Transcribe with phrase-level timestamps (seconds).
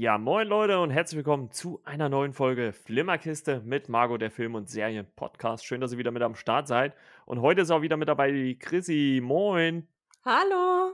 [0.00, 4.54] Ja, moin Leute und herzlich willkommen zu einer neuen Folge Flimmerkiste mit Margot, der Film-
[4.54, 5.66] und Serien-Podcast.
[5.66, 6.94] Schön, dass ihr wieder mit am Start seid.
[7.26, 9.20] Und heute ist auch wieder mit dabei die Chrissy.
[9.20, 9.88] Moin.
[10.24, 10.92] Hallo.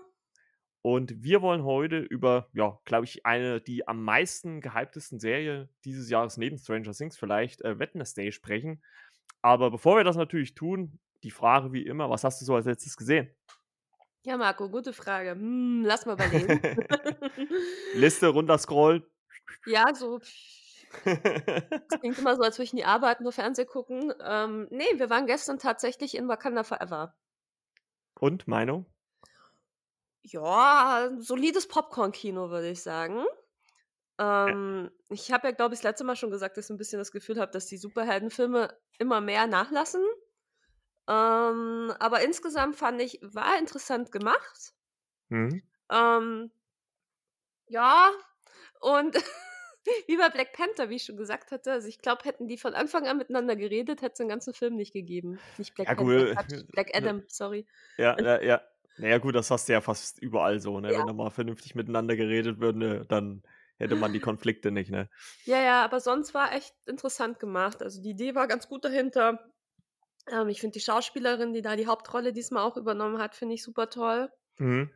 [0.80, 6.08] Und wir wollen heute über, ja, glaube ich, eine, die am meisten gehyptesten Serie dieses
[6.08, 8.82] Jahres neben Stranger Things vielleicht, äh, Wednesday sprechen.
[9.42, 12.64] Aber bevor wir das natürlich tun, die Frage wie immer, was hast du so als
[12.64, 13.28] letztes gesehen?
[14.24, 15.32] Ja, Marco, gute Frage.
[15.32, 16.60] Hm, lass mal überlegen.
[17.94, 19.04] Liste runterscrollen.
[19.66, 20.18] ja, so.
[21.04, 24.14] Das klingt immer so, als würde ich nie arbeiten, nur Fernsehen gucken.
[24.22, 27.14] Ähm, nee, wir waren gestern tatsächlich in Wakanda Forever.
[28.18, 28.86] Und Meinung?
[30.22, 33.24] Ja, solides Popcorn-Kino, würde ich sagen.
[34.18, 36.98] Ähm, ich habe ja, glaube ich, das letzte Mal schon gesagt, dass ich ein bisschen
[36.98, 40.02] das Gefühl habe, dass die Superheldenfilme immer mehr nachlassen.
[41.08, 44.72] Ähm, aber insgesamt fand ich, war interessant gemacht.
[45.28, 45.62] Mhm.
[45.90, 46.50] Ähm,
[47.68, 48.10] ja,
[48.80, 49.14] und
[50.06, 52.74] wie bei Black Panther, wie ich schon gesagt hatte, also ich glaube, hätten die von
[52.74, 55.38] Anfang an miteinander geredet, hätte es den ganzen Film nicht gegeben.
[55.58, 56.34] Nicht Black Ja, Panther.
[56.34, 57.66] Quatsch, Black Adam, sorry.
[57.98, 58.62] Ja, ja, ja.
[58.96, 60.92] Naja, gut, das hast du ja fast überall so, ne?
[60.92, 61.00] Ja.
[61.00, 63.42] Wenn da mal vernünftig miteinander geredet würde, ne, dann
[63.76, 65.08] hätte man die Konflikte nicht, ne?
[65.44, 67.82] Ja, ja, aber sonst war echt interessant gemacht.
[67.82, 69.52] Also die Idee war ganz gut dahinter.
[70.30, 73.62] Ähm, ich finde die Schauspielerin, die da die Hauptrolle diesmal auch übernommen hat, finde ich
[73.62, 74.30] super toll.
[74.58, 74.90] Mhm.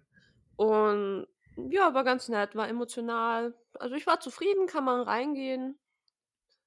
[0.57, 1.27] Und
[1.71, 3.55] ja, war ganz nett, war emotional.
[3.75, 5.79] Also ich war zufrieden, kann man reingehen.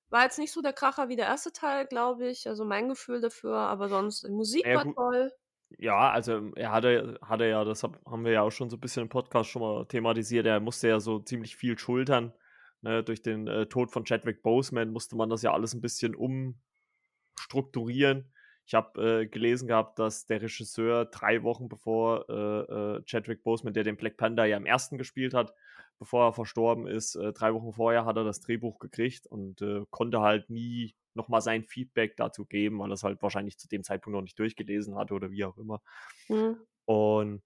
[0.10, 2.48] War jetzt nicht so der Kracher wie der erste Teil, glaube ich.
[2.48, 5.32] Also mein Gefühl dafür, aber sonst, Musik Ja, war toll.
[5.78, 8.82] Ja, also er hatte, hatte ja, das hab, haben wir ja auch schon so ein
[8.82, 12.34] bisschen im Podcast schon mal thematisiert, er musste ja so ziemlich viel schultern.
[12.82, 13.02] Ne?
[13.04, 18.34] Durch den äh, Tod von Chadwick Boseman musste man das ja alles ein bisschen umstrukturieren.
[18.72, 23.74] Ich habe äh, gelesen gehabt, dass der Regisseur drei Wochen bevor äh, äh, Chadwick Boseman,
[23.74, 25.54] der den Black Panther ja im ersten gespielt hat,
[26.00, 29.84] bevor er verstorben ist, äh, drei Wochen vorher hat er das Drehbuch gekriegt und äh,
[29.90, 33.84] konnte halt nie nochmal sein Feedback dazu geben, weil er es halt wahrscheinlich zu dem
[33.84, 35.82] Zeitpunkt noch nicht durchgelesen hatte oder wie auch immer.
[36.28, 36.56] Hm.
[36.86, 37.44] Und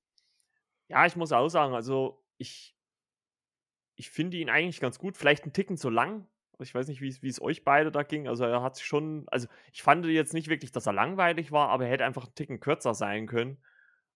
[0.90, 2.78] ja, ich muss auch sagen, also ich,
[3.96, 5.18] ich finde ihn eigentlich ganz gut.
[5.18, 6.28] Vielleicht einen Ticken zu lang.
[6.60, 8.28] Ich weiß nicht, wie es- euch beide da ging.
[8.28, 11.70] Also er hat sich schon, also ich fand jetzt nicht wirklich, dass er langweilig war,
[11.70, 13.64] aber er hätte einfach einen Ticken kürzer sein können.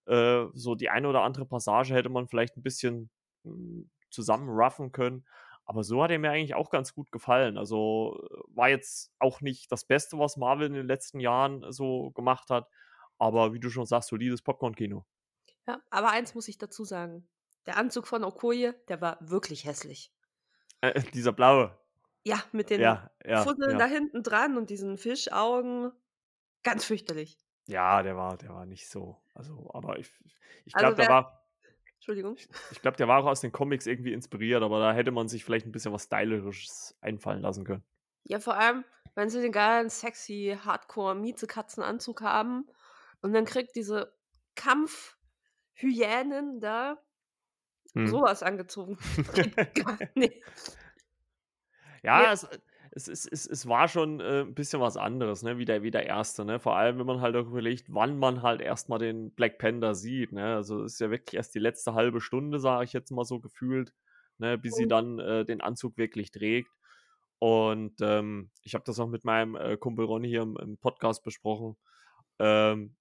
[0.08, 3.10] Äh, so die eine oder andere Passage hätte man vielleicht ein bisschen
[3.44, 5.26] mh, zusammenruffen können.
[5.66, 7.58] Aber so hat er mir eigentlich auch ganz gut gefallen.
[7.58, 12.12] Also äh, war jetzt auch nicht das Beste, was Marvel in den letzten Jahren so
[12.12, 12.68] gemacht hat.
[13.20, 15.06] Aber wie du schon sagst, solides Popcorn-Kino.
[15.68, 17.30] Ja, aber eins muss ich dazu sagen.
[17.66, 20.12] Der Anzug von Okoye, der war wirklich hässlich.
[20.82, 21.79] Äh, dieser blaue.
[22.24, 23.88] Ja, mit den Ja, ja, Fusseln da ja.
[23.92, 25.92] hinten dran und diesen Fischaugen.
[26.64, 27.38] Ganz fürchterlich.
[27.68, 29.18] Ja, der war, der war nicht so.
[29.34, 30.12] Also, aber ich,
[30.66, 31.50] ich Also glaube, der wer- war,
[31.96, 32.36] Entschuldigung.
[32.72, 35.46] ich glaube, der war auch aus den Comics irgendwie inspiriert, aber da hätte man sich
[35.46, 37.84] vielleicht ein bisschen was Stylisches einfallen lassen können.
[38.24, 38.84] Ja, vor allem,
[39.16, 42.68] wenn sie den geilen, sexy, Hardcore-Miezekatzenanzug haben
[43.22, 44.14] und dann kriegt diese
[44.56, 46.98] Kampfhyänen da
[47.96, 48.08] Hm.
[48.08, 48.98] sowas angezogen.
[50.16, 50.44] Nicht.
[52.04, 52.48] Ja, es,
[52.92, 55.92] es, es, es, es war schon äh, ein bisschen was anderes, ne, wie der, wie
[55.92, 56.60] der erste, ne?
[56.60, 60.32] Vor allem, wenn man halt auch überlegt, wann man halt erstmal den Black Panther sieht,
[60.32, 60.56] ne?
[60.56, 63.40] Also es ist ja wirklich erst die letzte halbe Stunde, sage ich jetzt mal so
[63.40, 63.94] gefühlt,
[64.38, 64.90] ne, bis sie Mhm.
[64.90, 66.70] dann äh, den Anzug wirklich trägt.
[67.40, 71.24] Und ähm, ich habe das auch mit meinem äh, Kumpel Ronny hier im, im Podcast
[71.24, 71.78] besprochen,
[72.40, 72.96] ähm,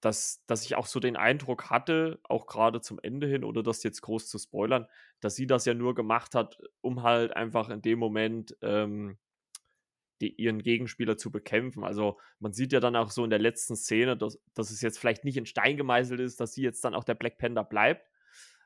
[0.00, 3.82] dass, dass ich auch so den Eindruck hatte, auch gerade zum Ende hin, oder das
[3.82, 4.86] jetzt groß zu spoilern,
[5.20, 9.18] dass sie das ja nur gemacht hat, um halt einfach in dem Moment ähm,
[10.20, 11.84] die, ihren Gegenspieler zu bekämpfen.
[11.84, 14.98] Also man sieht ja dann auch so in der letzten Szene, dass, dass es jetzt
[14.98, 18.06] vielleicht nicht in Stein gemeißelt ist, dass sie jetzt dann auch der Black Panther bleibt.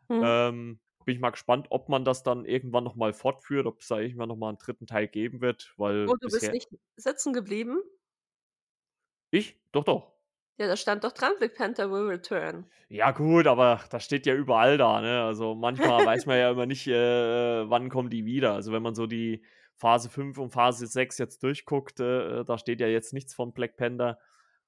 [0.08, 0.22] Hm.
[0.24, 3.98] Ähm, bin ich mal gespannt, ob man das dann irgendwann nochmal fortführt, ob es da
[3.98, 7.82] irgendwann nochmal einen dritten Teil geben wird, weil Oh, du bist nicht sitzen geblieben?
[9.30, 9.60] Ich?
[9.72, 10.13] Doch, doch.
[10.56, 12.66] Ja, da stand doch dran, Black Panther will return.
[12.88, 15.22] Ja, gut, aber das steht ja überall da, ne?
[15.24, 18.52] Also manchmal weiß man ja immer nicht, äh, wann kommen die wieder.
[18.52, 22.80] Also wenn man so die Phase 5 und Phase 6 jetzt durchguckt, äh, da steht
[22.80, 24.18] ja jetzt nichts von Black Panther.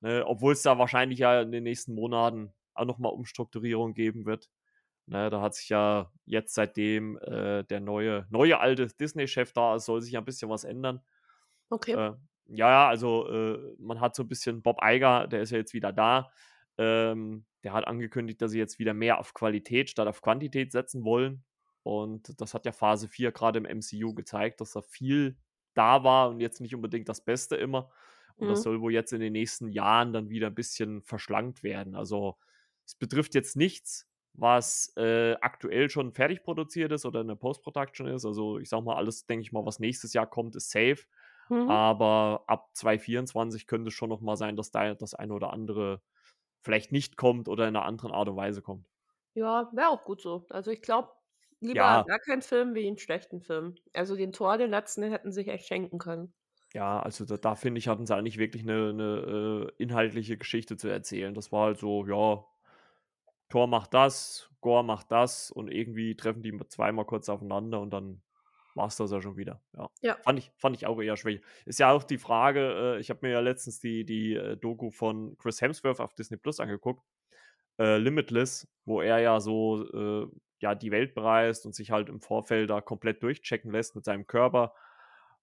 [0.00, 0.25] Ne?
[0.27, 4.50] Obwohl es da wahrscheinlich ja in den nächsten Monaten auch nochmal Umstrukturierung geben wird.
[5.06, 5.31] Ne?
[5.31, 10.03] Da hat sich ja jetzt seitdem äh, der neue, neue alte Disney-Chef da ist, soll
[10.03, 11.00] sich ja ein bisschen was ändern.
[11.71, 11.93] Okay.
[11.93, 12.15] Äh,
[12.48, 15.75] ja, ja, also äh, man hat so ein bisschen Bob Eiger, der ist ja jetzt
[15.75, 16.31] wieder da.
[16.78, 21.04] Ähm, der hat angekündigt, dass sie jetzt wieder mehr auf Qualität statt auf Quantität setzen
[21.04, 21.44] wollen.
[21.82, 25.38] Und das hat ja Phase 4 gerade im MCU gezeigt, dass da viel
[25.75, 27.90] da war und jetzt nicht unbedingt das Beste immer.
[28.38, 28.62] Und das Mhm.
[28.62, 31.94] soll wohl jetzt in den nächsten Jahren dann wieder ein bisschen verschlankt werden.
[31.94, 32.37] Also
[32.84, 38.06] es betrifft jetzt nichts, was äh, aktuell schon fertig produziert ist oder in der Post-Production
[38.08, 38.25] ist.
[38.26, 41.04] Also ich sag mal, alles, denke ich mal, was nächstes Jahr kommt, ist safe.
[41.50, 41.76] Mhm.
[41.76, 46.02] Aber ab 2024 könnte es schon noch mal sein, dass da das eine oder andere
[46.62, 48.88] vielleicht nicht kommt oder in einer anderen Art und Weise kommt.
[49.34, 50.46] Ja, wäre auch gut so.
[50.50, 51.12] Also ich glaube,
[51.60, 52.06] lieber Ja.
[52.06, 53.76] gar keinen Film wie einen schlechten Film.
[53.93, 56.34] Also den Thor, den letzten, den hätten sie sich echt schenken können.
[56.75, 60.76] Ja, also da, da finde ich, hatten sie eigentlich wirklich eine, eine äh, inhaltliche Geschichte
[60.76, 61.32] zu erzählen.
[61.34, 62.44] Das war halt so, ja,
[63.49, 68.22] Thor macht das, Gore macht das und irgendwie treffen die zweimal kurz aufeinander und dann
[68.76, 69.61] war es das ja schon wieder.
[69.76, 69.90] Ja.
[70.02, 70.17] Ja.
[70.23, 71.43] Fand ich, fand ich auch eher schwierig.
[71.64, 74.90] Ist ja auch die Frage, äh, ich habe mir ja letztens die, die äh, Doku
[74.90, 77.02] von Chris Hemsworth auf Disney Plus angeguckt,
[77.78, 80.26] äh, Limitless, wo er ja so äh,
[80.61, 84.26] ja, die Welt bereist und sich halt im Vorfeld da komplett durchchecken lässt mit seinem
[84.26, 84.75] Körper.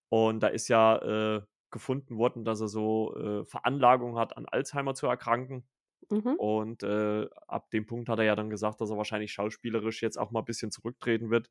[0.10, 1.42] Und da ist ja äh,
[1.72, 5.68] gefunden worden, dass er so äh, Veranlagung hat, an Alzheimer zu erkranken.
[6.10, 6.36] Mhm.
[6.36, 10.18] Und äh, ab dem Punkt hat er ja dann gesagt, dass er wahrscheinlich schauspielerisch jetzt
[10.18, 11.50] auch mal ein bisschen zurücktreten wird,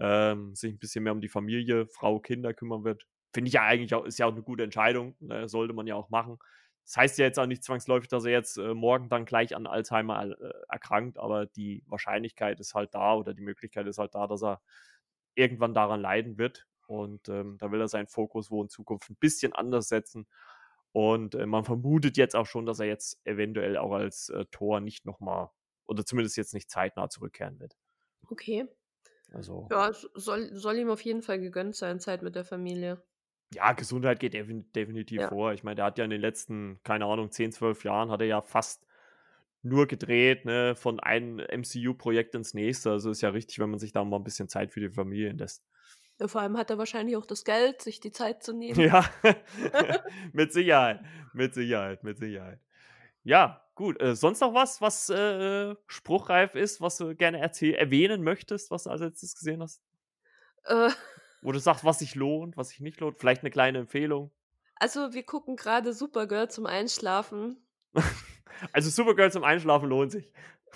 [0.00, 3.06] ähm, sich ein bisschen mehr um die Familie, Frau, Kinder kümmern wird.
[3.32, 5.48] Finde ich ja eigentlich auch, ist ja auch eine gute Entscheidung, ne?
[5.48, 6.38] sollte man ja auch machen.
[6.84, 9.66] Das heißt ja jetzt auch nicht zwangsläufig, dass er jetzt äh, morgen dann gleich an
[9.66, 14.26] Alzheimer äh, erkrankt, aber die Wahrscheinlichkeit ist halt da oder die Möglichkeit ist halt da,
[14.26, 14.60] dass er
[15.34, 16.66] irgendwann daran leiden wird.
[16.86, 20.26] Und ähm, da will er seinen Fokus wohl in Zukunft ein bisschen anders setzen.
[20.92, 24.80] Und äh, man vermutet jetzt auch schon, dass er jetzt eventuell auch als äh, Tor
[24.80, 25.48] nicht nochmal,
[25.86, 27.76] oder zumindest jetzt nicht zeitnah zurückkehren wird.
[28.28, 28.66] Okay.
[29.34, 33.02] Also, Ja, soll, soll ihm auf jeden Fall gegönnt sein, Zeit mit der Familie.
[33.54, 35.28] ja, Gesundheit geht defin definitiv Ja.
[35.28, 35.52] vor.
[35.52, 38.26] Ich meine, der hat ja in den letzten, keine Ahnung, 10, 12 Jahren hat er
[38.26, 38.86] ja fast
[39.62, 42.90] nur gedreht, ne, von einem MCU-Projekt ins nächste.
[42.92, 45.32] Also ist ja richtig, wenn man sich da mal ein bisschen Zeit für die Familie
[45.32, 45.64] lässt.
[46.18, 48.80] Ja, vor allem hat er wahrscheinlich auch das Geld, sich die Zeit zu nehmen.
[48.80, 49.04] Ja,
[50.32, 51.00] mit Sicherheit,
[51.32, 52.60] mit Sicherheit, mit Sicherheit.
[53.24, 54.00] Ja, gut.
[54.00, 58.84] Äh, sonst noch was, was äh, spruchreif ist, was du gerne erzähl erwähnen möchtest, was
[58.84, 59.82] du als letztes gesehen hast?
[60.64, 60.90] Äh,
[61.42, 63.18] Wo du sagst, was sich lohnt, was sich nicht lohnt?
[63.18, 64.30] Vielleicht eine kleine Empfehlung.
[64.76, 67.58] also wir gucken gerade Supergirl zum Einschlafen.
[68.72, 70.32] Also Supergirl zum Einschlafen lohnt sich.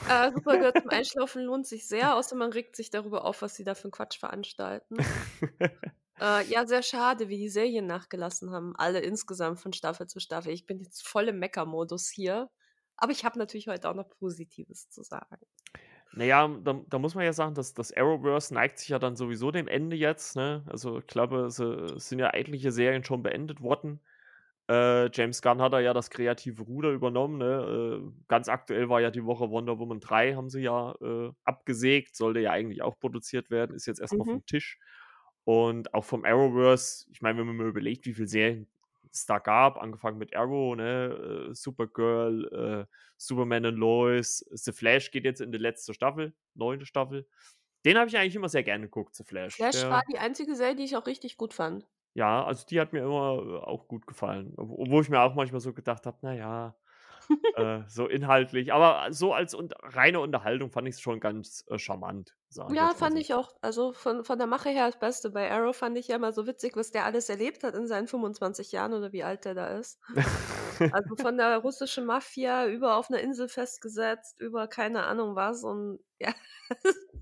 [0.08, 3.62] Äh, Supergirl zum Einschlafen lohnt sich sehr, außer man regt sich darüber auf, was sie
[3.62, 4.96] da für einen Quatsch veranstalten.
[6.18, 8.74] Äh, ja, sehr schade, wie die Serien nachgelassen haben.
[8.76, 10.50] Alle insgesamt von Staffel zu Staffel.
[10.52, 12.48] Ich bin jetzt voll im Mecker-Modus hier.
[12.96, 15.36] Aber ich habe natürlich heute auch noch Positives zu sagen.
[16.12, 19.50] Naja, da, da muss man ja sagen, dass das Arrowverse neigt sich ja dann sowieso
[19.50, 20.36] dem Ende jetzt.
[20.36, 20.64] Ne?
[20.66, 24.00] Also ich glaube, es, es sind ja etliche Serien schon beendet worden.
[24.68, 27.38] Äh, James Gunn hat da ja das kreative Ruder übernommen.
[27.38, 28.02] Ne?
[28.02, 32.16] Äh, ganz aktuell war ja die Woche Wonder Woman 3, haben sie ja äh, abgesägt.
[32.16, 34.30] Sollte ja eigentlich auch produziert werden, ist jetzt erstmal Mhm.
[34.32, 34.78] vom Tisch.
[35.44, 38.68] Und auch vom Arrowverse, ich meine, wenn man mal überlegt, wie viele Serien
[39.26, 45.24] da gab, angefangen mit Arrow, ne, äh, Supergirl, äh, Superman und Lois, The Flash geht
[45.24, 47.28] jetzt in die letzte Staffel, neunte Staffel.
[47.84, 49.66] Den habe ich eigentlich immer sehr gerne geguckt, The Flash.
[49.66, 51.88] Flash Der, war die einzige Serie, die ich auch richtig gut fand.
[52.14, 54.54] ja, also die hat mir immer äh, auch gut gefallen.
[54.56, 56.76] Ob- Obwohl ich mir auch manchmal so gedacht habe, naja,
[57.56, 58.72] äh, so inhaltlich.
[58.72, 62.34] Aber so als und reine Unterhaltung fand ich es schon ganz äh, charmant.
[62.70, 63.18] Ja, fand so.
[63.18, 63.52] ich auch.
[63.60, 65.30] Also von, von der Mache her das Beste.
[65.30, 68.08] Bei Arrow fand ich ja immer so witzig, was der alles erlebt hat in seinen
[68.08, 70.00] 25 Jahren oder wie alt der da ist.
[70.78, 76.00] Also von der russischen Mafia über auf einer Insel festgesetzt, über keine Ahnung was und
[76.18, 76.32] ja,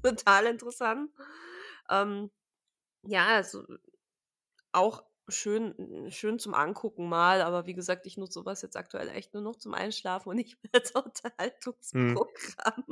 [0.03, 1.11] total interessant.
[1.91, 2.31] Ähm,
[3.03, 3.65] ja, also
[4.73, 9.35] auch schön, schön zum Angucken mal, aber wie gesagt, ich nutze sowas jetzt aktuell echt
[9.35, 10.93] nur noch zum Einschlafen und nicht mehr als
[11.95, 12.25] Hm.
[12.25, 12.85] Unterhaltungsprogramm.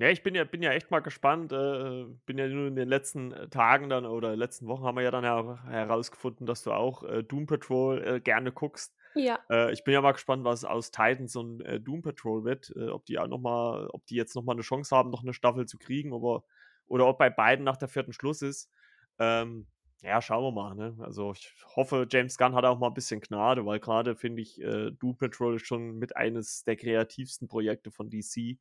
[0.00, 1.52] Ja, ich bin ja, bin ja echt mal gespannt.
[1.52, 5.02] Äh, bin ja nur in den letzten äh, Tagen dann oder letzten Wochen haben wir
[5.02, 8.94] ja dann her herausgefunden, dass du auch äh, Doom Patrol äh, gerne guckst.
[9.14, 12.72] Ja, Äh, ich bin ja mal gespannt, was aus Titans und äh, Doom Patrol wird.
[12.76, 15.34] Ob die auch noch mal, ob die jetzt noch mal eine Chance haben, noch eine
[15.34, 16.44] Staffel zu kriegen, aber,
[16.86, 18.70] oder ob bei beiden nach der vierten Schluss ist.
[19.18, 19.66] Ähm,
[20.02, 20.74] ja, schauen wir mal.
[20.74, 20.96] Ne?
[21.00, 24.60] Also ich hoffe, James Gunn hat auch mal ein bisschen Gnade, weil gerade finde ich,
[24.60, 28.58] äh, Doom Patrol ist schon mit eines der kreativsten Projekte von DC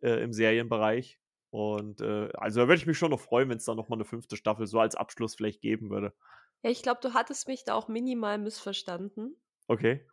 [0.00, 1.18] äh, im Serienbereich.
[1.50, 3.96] Und äh, also da würde ich mich schon noch freuen, wenn es da noch mal
[3.96, 6.12] eine fünfte Staffel so als Abschluss vielleicht geben würde.
[6.62, 9.36] ja, ich glaube, du hattest mich da auch minimal missverstanden.
[9.68, 10.04] Okay.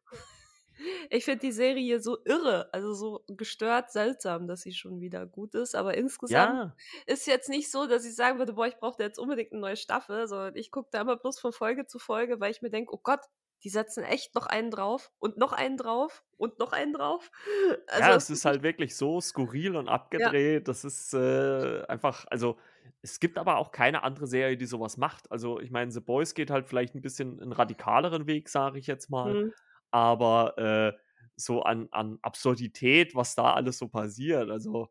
[1.09, 5.55] Ich finde die Serie so irre, also so gestört seltsam, dass sie schon wieder gut
[5.55, 5.75] ist.
[5.75, 6.75] Aber insgesamt Ja.
[7.05, 9.77] ist jetzt nicht so, dass ich sagen würde, boah, ich brauche jetzt unbedingt eine neue
[9.77, 12.93] Staffel, sondern ich gucke da immer bloß von Folge zu Folge, weil ich mir denke,
[12.93, 13.21] oh Gott,
[13.63, 17.29] die setzen echt noch einen drauf und noch einen drauf und noch einen drauf.
[17.87, 20.67] Also Ja, es ist halt wirklich so skurril und ja, abgedreht.
[20.67, 22.57] Das ist äh, einfach, also
[23.01, 25.29] es gibt aber auch keine andere Serie, die sowas macht.
[25.31, 28.87] Also ich meine, The Boys geht halt vielleicht ein bisschen einen radikaleren Weg, sage ich
[28.87, 29.39] jetzt mal.
[29.39, 29.51] hm,
[29.91, 30.93] Aber äh,
[31.35, 34.89] so an, an Absurdität, was da alles so passiert, also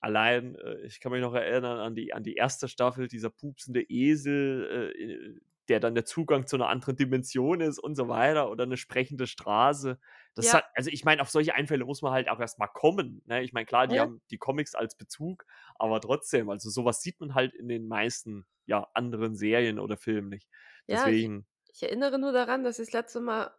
[0.00, 3.82] allein, äh, ich kann mich noch erinnern an die, an die erste Staffel, dieser pupsende
[3.82, 8.64] Esel, äh, der dann der Zugang zu einer anderen Dimension ist und so weiter oder
[8.64, 9.98] eine sprechende Straße.
[10.34, 10.52] Das Ja.
[10.52, 13.22] hat, also ich meine, auf solche Einfälle muss man halt auch erstmal kommen.
[13.26, 13.42] Ne?
[13.42, 14.00] Ich meine, klar, die Ja.
[14.00, 15.44] haben die Comics als Bezug,
[15.76, 20.28] aber trotzdem, also sowas sieht man halt in den meisten ja, anderen Serien oder Filmen
[20.28, 20.48] nicht.
[20.86, 23.56] Ja, ich Deswegen, ich erinnere nur daran, dass sie das letzte Mal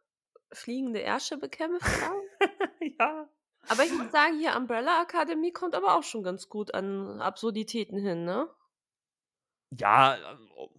[0.53, 2.21] fliegende Ärsche bekämpft haben.
[2.99, 3.29] ja.
[3.67, 7.97] Aber ich muss sagen, hier Umbrella Academy kommt aber auch schon ganz gut an Absurditäten
[7.97, 8.49] hin, ne?
[9.73, 10.17] Ja,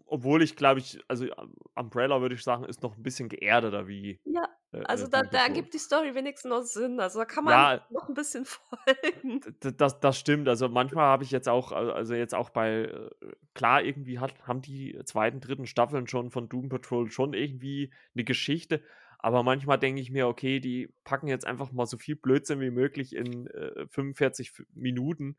[0.07, 1.27] obwohl ich glaube ich, also
[1.75, 5.23] Umbrella würde ich sagen, ist noch ein bisschen geerdeter wie Ja, äh, also äh, da
[5.23, 5.49] Doom da Patrol.
[5.49, 7.01] gibt die Story wenigstens noch Sinn.
[7.01, 9.47] Also da kann man Ja, noch ein bisschen folgen.
[9.79, 10.49] Das das stimmt.
[10.49, 13.11] Also, manchmal habe ich jetzt auch al also, jetzt auch bei äh,
[13.55, 18.25] klar, irgendwie hat haben die zweiten, dritten Staffeln schon von Doom Patrol schon irgendwie eine
[18.25, 18.83] Geschichte,
[19.23, 22.71] aber manchmal denke ich mir: „Okay, die packen jetzt einfach mal so viel Blödsinn wie
[22.71, 25.37] möglich in, äh, 45 F Minuten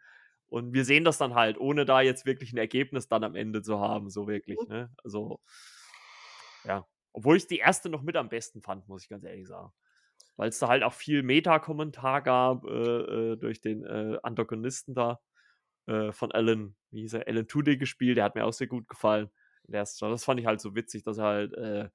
[0.48, 3.62] und wir sehen das dann halt, ohne da jetzt wirklich ein Ergebnis dann am Ende
[3.64, 4.92] zu haben, so wirklich“, ne?
[5.04, 5.42] Also,
[6.64, 6.88] ja.
[7.14, 9.72] Obwohl ich die erste noch mit am besten fand, muss ich ganz ehrlich sagen.
[10.38, 15.22] Weil es da halt auch viel Meta-Kommentar gab, äh, äh, durch den, äh, Antagonisten da,
[15.88, 17.28] äh, von Alan wie hieß er?
[17.28, 19.32] Alan Tudyk gespielt, der hat mir auch sehr gut gefallen.
[19.68, 21.90] Der ist das fand ich halt so witzig, dass er halt, äh,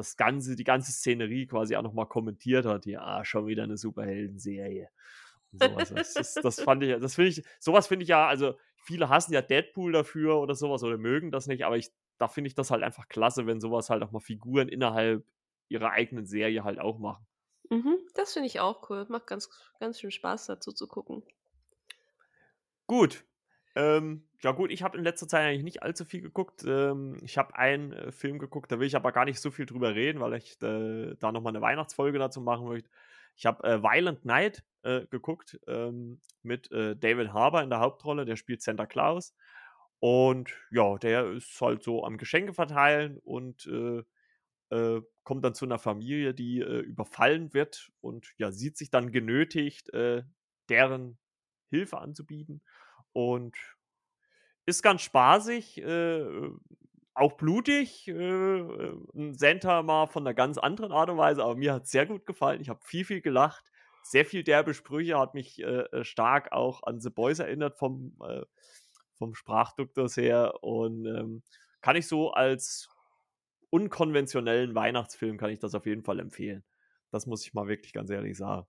[0.00, 2.86] das Ganze die ganze Szenerie quasi auch noch mal kommentiert hat.
[2.86, 4.88] Ja, ah, schon wieder eine Superheldenserie
[5.52, 5.90] und so was.
[5.90, 9.08] Das das das fand ich das finde ich so was finde ich ja also, viele
[9.08, 12.48] hassen ja Deadpool dafür oder so was oder mögen das nicht, aber ich da finde
[12.48, 15.24] ich das halt einfach klasse, wenn so was halt auch mal Figuren innerhalb
[15.68, 17.26] ihrer eigenen Serie halt auch machen.
[17.70, 19.06] Mhm, das finde ich auch cool.
[19.08, 21.22] Macht ganz ganz schön Spaß, dazu zu gucken.
[22.86, 23.24] Gut.
[23.76, 26.64] Ähm, ja gut, ich habe in letzter Zeit eigentlich nicht allzu viel geguckt.
[26.66, 29.66] Ähm, ich habe einen, äh, Film geguckt, da will ich aber gar nicht so viel
[29.66, 32.90] drüber reden, weil ich, äh, da noch mal 'ne Weihnachtsfolge dazu machen möchte.
[33.36, 38.24] Ich habe, äh, Violent Night, äh, geguckt, ähm, mit, äh, David Harbour in der Hauptrolle,
[38.24, 39.34] der spielt Santa Claus.
[40.00, 44.02] Und ja, der ist halt so am Geschenke verteilen und, äh,
[44.70, 49.90] äh, kommt dann zu einer Familie, die, überfallen wird und ja, sieht sich dann genötigt,
[50.68, 51.18] deren
[51.70, 52.62] Hilfe anzubieten
[53.12, 53.56] und
[54.66, 56.52] ist ganz spaßig, äh, äh,
[57.14, 61.56] auch blutig, äh, äh, 'n Santa mal von 'ner ganz anderen Art und Weise, aber
[61.56, 62.60] mir hat's sehr gut gefallen.
[62.60, 63.64] Ich habe viel, viel gelacht,
[64.02, 68.16] sehr viel derbe Sprüche, hat mich, äh, äh, stark auch an The Boys erinnert vom,
[69.18, 71.42] vom Sprachduktus her und, ähm,
[71.82, 72.88] kann ich so als
[73.70, 76.64] unkonventionellen Weihnachtsfilm kann ich das auf jeden Fall empfehlen.
[77.12, 78.66] Das muss ich mal wirklich ganz ehrlich sagen.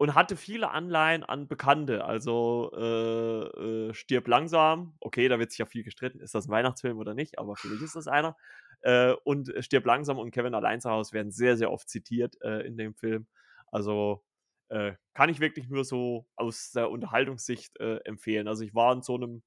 [0.00, 5.58] Und hatte viele Anleihen an Bekannte, also, äh, äh, „Stirb langsam“, okay, da wird sich
[5.58, 8.36] ja viel gestritten, ist das 'n Weihnachtsfilm oder nicht, aber für mich ist das einer.
[8.80, 12.60] Äh, und „Stirb langsam“ und „Kevin allein zu Hause“ werden sehr, sehr oft zitiert, äh,
[12.66, 13.26] in dem Film.
[13.70, 14.24] Also,
[14.70, 18.48] äh, kann ich wirklich nur so aus der Unterhaltungssicht, äh, empfehlen.
[18.48, 19.42] Also, ich war in so 'nem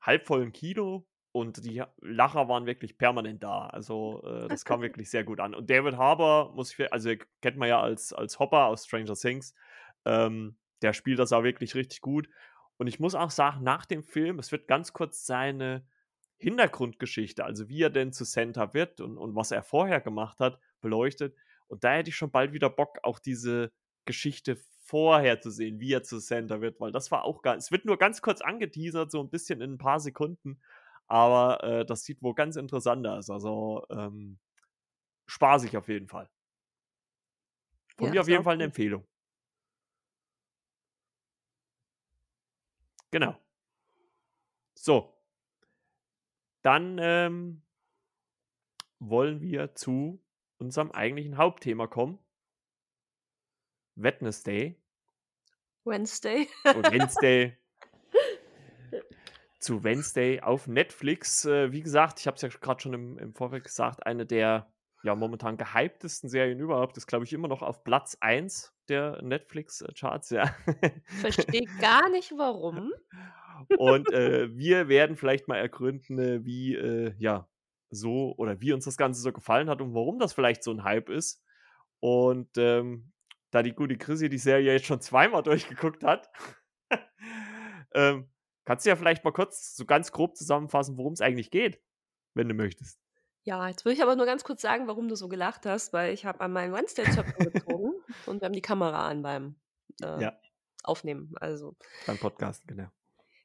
[0.00, 1.06] halbvollen Kino
[1.36, 3.66] und die Lacher waren wirklich permanent da.
[3.68, 5.54] Also, äh, das kam wirklich sehr gut an.
[5.54, 7.10] Und David Harbour muss ich also,
[7.42, 9.54] kennt man ja als als Hopper aus Stranger Things.
[10.04, 12.28] Ähm, der spielt das auch wirklich richtig gut.
[12.78, 15.86] Und ich muss auch sagen, nach dem Film es wird ganz kurz seine
[16.38, 20.60] Hintergrundgeschichte, also wie er denn zu Santa wird und und was er vorher gemacht hat,
[20.82, 21.34] beleuchtet.
[21.68, 23.72] Und da hätte ich schon bald wieder Bock, auch diese
[24.06, 27.70] Geschichte vorher zu sehen, wie er zu Santa wird, weil das war auch ga es
[27.72, 30.60] wird nur ganz kurz angeteasert, so 'n bisschen in 'n paar Sekunden,
[31.08, 33.30] aber, äh, das sieht wohl ganz interessant aus.
[33.30, 34.38] Also, ähm,
[35.26, 36.28] spaßig auf jeden Fall.
[37.98, 38.72] Von Ja, mir auf jeden Fall 'ne cool.
[38.72, 39.06] Empfehlung.
[43.12, 43.36] Genau.
[44.76, 45.16] So.
[46.64, 47.62] Dann, ähm
[49.00, 50.22] wollen wir zu
[50.58, 52.18] unserem eigentlichen Hauptthema kommen.
[53.96, 54.76] Wednesday.
[55.86, 56.48] Wednesday.
[56.74, 57.54] Wednesday.
[59.66, 61.44] Zu Wednesday auf Netflix.
[61.44, 64.72] Äh, wie gesagt, ich habe es ja grad schon im im Vorfeld gesagt, eine der,
[65.02, 66.96] ja, momentan gehyptesten Serien überhaupt.
[66.96, 70.54] Ist, glaube ich, immer noch auf Platz 1 der Netflix, äh, Charts, ja.
[71.20, 72.92] Verstehe gar nicht, warum.
[73.74, 77.48] Und, äh, wir werden vielleicht mal ergründen, äh, wie, äh, ja,
[77.90, 80.84] so oder wie uns das Ganze so gefallen hat und warum das vielleicht so 'n
[80.84, 81.42] Hype ist.
[82.00, 83.12] Und, ähm,
[83.50, 86.30] da die gute Chrissy die Serie jetzt schon zweimal durchgeguckt hat,
[87.94, 88.28] ähm,
[88.66, 91.80] kannst du ja vielleicht mal kurz so ganz grob zusammenfassen, worum's eigentlich geht,
[92.34, 93.00] wenn du möchtest.
[93.44, 96.12] Ja, jetzt will ich aber nur ganz kurz sagen, warum du so gelacht hast, weil
[96.12, 97.92] ich habe an meinen Wednesday-Zöpfen gezogen
[98.26, 99.54] und wir haben die Kamera an beim,
[100.02, 100.38] äh, Ja.
[100.82, 101.74] Aufnehmen, also
[102.06, 102.90] Beim Podcasten, genau.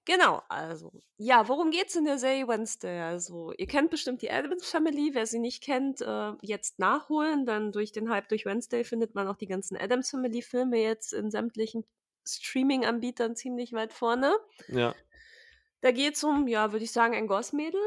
[0.05, 3.01] Genau, also, ja, worum geht's in der Serie Wednesday?
[3.01, 5.11] Also, ihr kennt bestimmt die Addams Family.
[5.13, 9.27] Wer sie nicht kennt, äh, jetzt nachholen, dann durch den Hype durch Wednesday findet man
[9.27, 11.85] auch die ganzen Addams Family Filme jetzt in sämtlichen
[12.27, 14.35] Streaming-Anbietern ziemlich weit vorne.
[14.67, 14.95] Ja.
[15.83, 17.81] Da geht's um, ja, würde ich sagen, ein Gossmädel.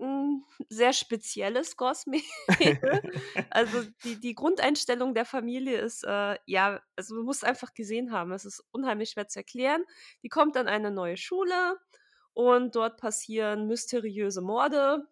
[0.00, 2.24] 'N sehr spezielles Gossmädel.
[3.50, 8.32] Also, die die Grundeinstellung der Familie ist, äh, ja also, du musst einfach gesehen haben.
[8.32, 9.84] Es ist unheimlich schwer zu erklären.
[10.22, 11.78] Die kommt an eine neue Schule
[12.34, 15.08] und dort passieren mysteriöse Morde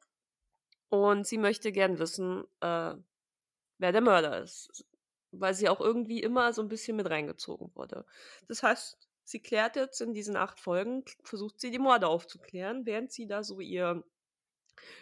[0.91, 2.95] und sie möchte gern wissen, äh,
[3.79, 4.87] wer der Mörder ist,
[5.33, 8.07] weil sie auch irgendwie immer so 'n bisschen mit reingezogen wurde.
[8.49, 13.13] Das heißt, sie klärt jetzt in diesen 8 Folgen versucht sie, die Morde aufzuklären, während
[13.13, 14.05] sie da so ihr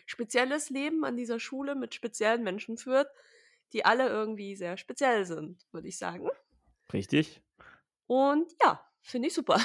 [0.07, 3.09] spezielles Leben an dieser Schule mit speziellen Menschen führt,
[3.73, 6.28] die alle irgendwie sehr speziell sind, würde ich sagen.
[6.93, 7.43] Richtig.
[8.07, 9.61] Und ja, finde ich super.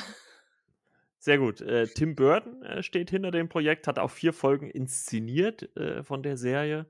[1.20, 1.62] Sehr gut.
[1.62, 6.24] Äh, Tim Burton, äh, steht hinter dem Projekt, hat auch 4 Folgen inszeniert, äh, von
[6.24, 6.86] der Serie.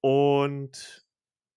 [0.00, 1.06] Und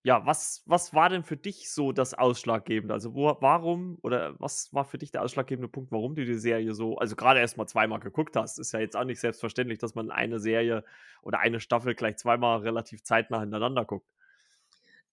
[0.03, 2.93] ja, was was war denn für dich so das Ausschlaggebende?
[2.93, 6.73] Also, wo warum oder was war für dich der ausschlaggebende Punkt, warum du die Serie
[6.73, 8.59] so also, grade erst mal zweimal geguckt hast?
[8.59, 10.83] Ist ja jetzt auch nicht selbstverständlich, dass man eine Serie
[11.21, 14.03] oder eine Staffel gleich zweimal relativ zeitnah hintereinander guckt.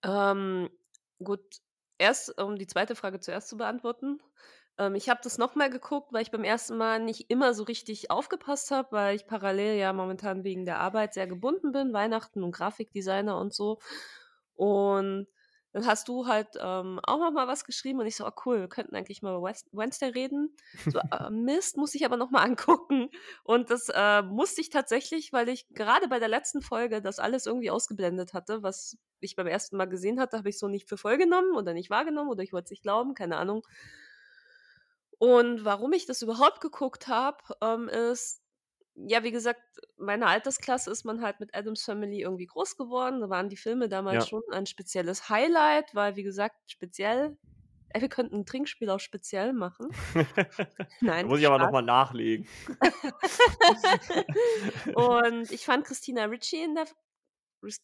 [0.04, 0.70] Ähm,
[1.22, 1.60] gut,
[1.98, 2.94] erst um die 2.
[2.96, 4.20] Frage zuerst zu beantworten.
[4.78, 6.76] Ähm, ich habe das noch mal geguckt, weil ich beim 1.
[6.76, 11.14] Mal nicht immer so richtig aufgepasst habe, weil ich parallel ja momentan wegen der Arbeit
[11.14, 13.78] sehr gebunden bin, Weihnachten und Grafikdesigner und so.
[14.60, 15.26] Und
[15.72, 18.60] dann hast du halt, ähm, auch noch mal was geschrieben und ich so: „Oh cool,
[18.60, 20.54] wir könnten eigentlich mal über Wednesday reden.“
[20.88, 23.10] So: „Äh, Mist, muss ich aber noch mal angucken.“
[23.44, 27.46] Und das, äh, musste ich tatsächlich, weil ich grade bei der letzten Folge das alles
[27.46, 29.76] irgendwie ausgeblendet hatte, was ich beim 1.
[29.76, 32.52] Mal gesehen hatte, habe ich so nicht für voll genommen oder nicht wahrgenommen oder ich
[32.52, 33.62] wollte es nicht glauben, keine Ahnung.
[35.18, 38.42] Und warum ich das überhaupt geguckt habe, ähm, ist
[39.08, 39.60] ja, wie gesagt,
[39.98, 43.20] meine Altersklasse ist man halt mit Addams Family irgendwie groß geworden.
[43.20, 44.26] Da waren die Filme damals Ja.
[44.26, 47.36] schon ein spezielles Highlight, weil, wie gesagt, speziell
[47.90, 49.88] ey, wir könnten 'n Trinkspiel auf speziell machen.
[51.00, 51.70] Nein, muss ich aber noch Spaß.
[51.70, 52.46] mal nachlegen.
[54.92, 56.86] Und ich fand Christina Ricci in der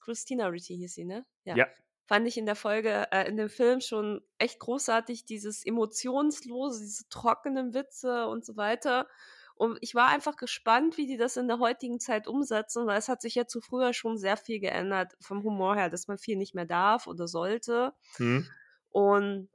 [0.01, 1.27] Christina Ricci hieß sie, ne?
[1.45, 1.57] Ja.
[1.57, 1.67] Ja.
[2.07, 7.09] Fand ich in der Folge äh, in dem Film schon echt großartig, dieses Emotionslose, diese
[7.09, 9.09] trockenen Witze und so weiter.
[9.57, 13.09] Und ich war einfach gespannt, wie die das in der heutigen Zeit umsetzen, weil es
[13.09, 16.37] hat sich ja zu früher schon sehr viel geändert vom Humor her, dass man viel
[16.37, 17.95] nicht mehr darf oder sollte.
[18.19, 18.57] Mhm.
[18.91, 19.49] Und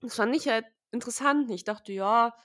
[0.00, 1.50] das fand ich halt interessant.
[1.50, 2.36] Ich dachte: „Ja,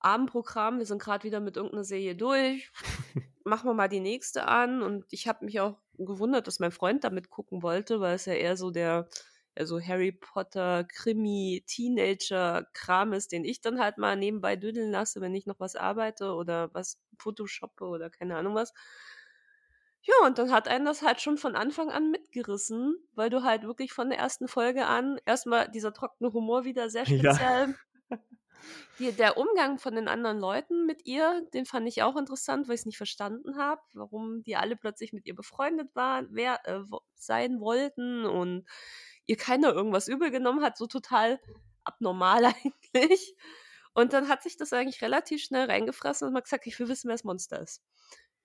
[0.00, 2.70] Abendprogramm, wir sind grad wieder mit irgend 'ner Serie durch.
[3.44, 7.04] Machen wir mal die nächste an.“ Und ich habe mich auch gewundert, dass mein Freund
[7.04, 9.08] da mitgucken wollte, weil es ja eher so der
[9.56, 15.20] ja, so Harry Potter, Krimi, Teenager-Kram ist, den ich dann halt mal nebenbei dödeln lasse,
[15.20, 18.72] wenn ich noch was arbeite oder was photoshoppe oder keine Ahnung was.
[20.04, 23.62] Ja, und dann hat einen das halt schon von Anfang an mitgerissen, weil du halt
[23.62, 24.48] wirklich von der 1.
[24.48, 27.38] Folge an erst mal dieser trockene Humor wieder sehr Ja.
[27.38, 27.74] speziell.
[28.98, 32.74] Die der Umgang von den anderen Leuten mit ihr, den fand ich auch interessant, weil
[32.74, 36.80] ich's nicht verstanden habe, warum die alle plötzlich mit ihr befreundet waren wer äh,
[37.14, 38.66] sein wollten und
[39.26, 41.40] ihr keiner irgendwas übel genommen hat, so total
[41.84, 42.44] abnormal
[42.94, 43.34] eigentlich.
[43.94, 46.88] Und dann hat sich das eigentlich relativ schnell reingefressen und man hat gesagt: „Ich will
[46.88, 47.82] wissen, wer das Monster ist.“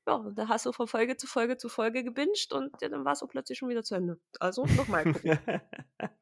[0.07, 3.05] Ja, und da hast du von Folge zu Folge zu Folge gebinged und ja, dann
[3.05, 4.19] war's auch plötzlich schon wieder zu Ende.
[4.39, 5.39] Also, noch mal gucken.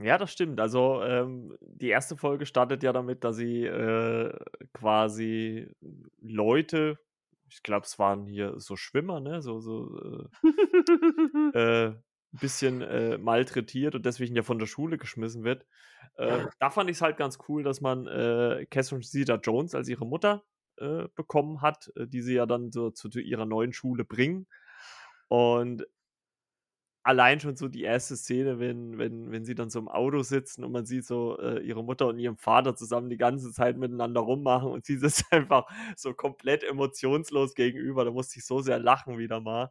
[0.00, 0.60] Ja, das stimmt.
[0.60, 2.14] Also, ähm, die 1.
[2.18, 4.32] Folge startet ja damit, dass sie, äh,
[4.72, 5.74] quasi
[6.20, 7.00] Leute
[7.50, 10.38] ich glaube, es waren hier so Schwimmer, ne, so so, äh,
[11.58, 11.94] äh,
[12.32, 15.66] bisschen, äh, malträtiert und deswegen ja von der Schule geschmissen wird.
[16.16, 20.44] Äh, da fand ich's halt ganz cool, dass man, äh, Catherine Zeta-Jones als ihre Mutter,
[20.78, 24.46] äh, bekommen hat, äh, die sie ja dann so zu zu ihrer neuen Schule bringen.
[25.28, 25.86] Und
[27.02, 28.16] allein schon so die 1.
[28.16, 31.60] Szene, wenn wenn wenn sie dann so im Auto sitzen und man sieht so, äh,
[31.60, 35.66] ihre Mutter und ihren Vater zusammen die ganze Zeit miteinander rummachen und sie sitzt einfach
[35.96, 38.04] so komplett emotionslos gegenüber.
[38.04, 39.70] Da musste ich so sehr lachen wieder mal.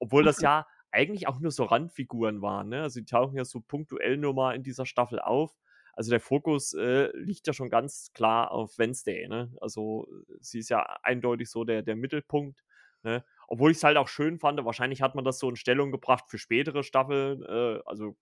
[0.00, 2.82] Obwohl das ja eigentlich auch nur so Randfiguren waren, ne?
[2.82, 5.54] Also, die tauchen ja so punktuell nur mal in dieser Staffel auf.
[5.94, 9.52] Also, der Fokus, äh, liegt ja schon ganz klar auf Wednesday, ne?
[9.60, 10.08] Also,
[10.40, 12.62] sie ist ja eindeutig so der der Mittelpunkt,
[13.04, 13.24] ne?
[13.48, 16.38] Obwohl ich's halt auch schön fand, wahrscheinlich hat man das so in Stellung gebracht für
[16.38, 17.42] spätere Staffeln.
[17.44, 18.16] Äh, also,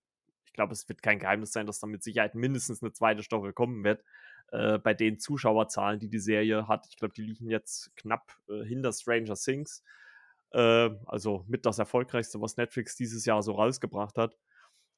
[0.47, 3.23] ich glaube, es wird kein Geheimnis sein, dass da mit Sicherheit mindestens 'ne 2.
[3.23, 4.03] Staffel kommen wird,
[4.51, 6.85] äh, bei den Zuschauerzahlen, die die Serie hat.
[6.89, 9.83] Ich glaube, die liegen jetzt knapp, äh, hinter Stranger Things.
[10.53, 14.37] Äh, also, mit das Erfolgreichste, was Netflix dieses Jahr so rausgebracht hat.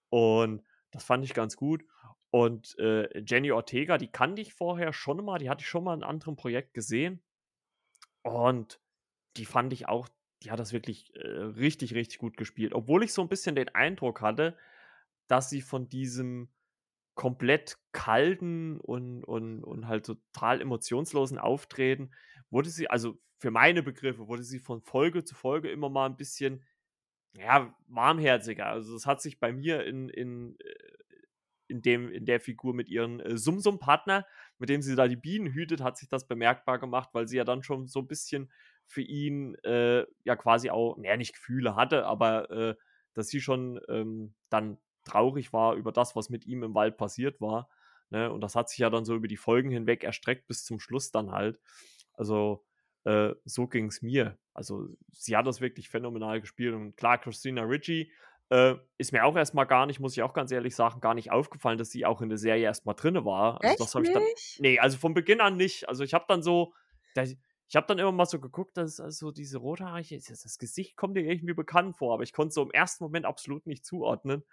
[0.10, 1.86] Und das fand ich ganz gut.
[2.32, 5.96] Und, äh, Jenny Ortega, die kannte ich vorher schon mal, die hatte ich schon mal
[5.96, 7.22] in anderem Projekt gesehen.
[8.26, 8.82] Und
[9.38, 10.10] die fand ich auch
[10.44, 12.74] die hat das wirklich, äh, richtig, richtig gut gespielt.
[12.76, 14.58] Obwohl ich so 'n bisschen den Eindruck hatte,
[15.28, 16.50] dass sie von diesem
[17.16, 22.12] komplett kalten und und und halt total emotionslosen Auftreten
[22.52, 26.18] wurde sie also, für meine Begriffe wurde sie von Folge zu Folge immer mal 'n
[26.18, 26.64] bisschen,
[27.38, 28.68] ja, warmherziger.
[28.68, 30.76] Also, das hat sich bei mir in in äh,
[31.70, 34.26] in dem in der Figur mit ihren, äh, Sumsum-Partner,
[34.60, 37.46] mit dem sie da die Bienen hütet, hat sich das bemerkbar gemacht, weil sie ja
[37.46, 38.52] dann schon so 'n bisschen
[38.88, 42.76] für ihn, äh, ja quasi auch na ja, nicht Gefühle hatte, aber, äh,
[43.16, 47.42] dass sie schon, ähm, dann traurig war über das, was mit ihm im Wald passiert
[47.42, 47.70] war,
[48.10, 48.32] ne?
[48.32, 51.12] Und das hat sich ja dann so über die Folgen hinweg erstreckt bis zum Schluss
[51.12, 51.60] dann halt.
[52.14, 52.66] Also,
[53.06, 54.38] äh, so ging's mir.
[54.54, 58.12] Also, sie hat das wirklich phänomenal gespielt und klar, Christina Ricci,
[58.50, 61.16] äh, ist mir auch erst mal gar nicht muss ich auch ganz ehrlich sagen, gar
[61.16, 63.64] nicht aufgefallen, dass sie auch in der Serie erst mal drinne war.
[63.64, 64.60] Also, das Echt habe ich dann nicht?
[64.62, 65.90] ne, also, von Beginn an nicht.
[65.90, 66.74] Also, ich habe dann so
[67.16, 67.24] da
[67.68, 71.16] ich habe dann immer mal so geguckt, dass also, diese rothaarige das das Gesicht kommt
[71.16, 74.44] mir irgendwie bekannt vor, aber ich konnte es so im ersten Moment absolut nicht zuordnen.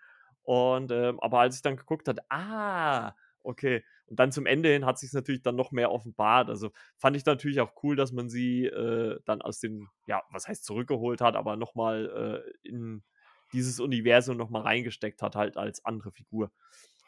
[0.43, 4.85] Und, ähm aber als ich dann geguckt hatte: „Ah, okay.“ Und dann zum Ende hin
[4.87, 6.49] hat sich's natürlich dann noch mehr offenbart.
[6.51, 10.49] Also, fand ich natürlich auch cool, dass man sie, äh, dann aus dem ja, was
[10.49, 13.05] heißt zurückgeholt hat, aber noch mal, äh, in
[13.53, 16.51] dieses Universum noch mal reingesteckt hat halt als andere Figur.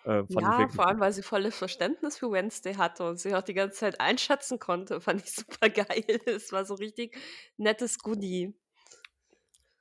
[0.04, 3.52] Äh, Ja, vor allem, weil sie volles Verständnis für Wednesday hatte und sie auch die
[3.54, 6.04] ganze Zeit einschätzen konnte, fand ich supergeil.
[6.26, 7.18] Es war so richtig
[7.58, 8.54] nettes Goodie.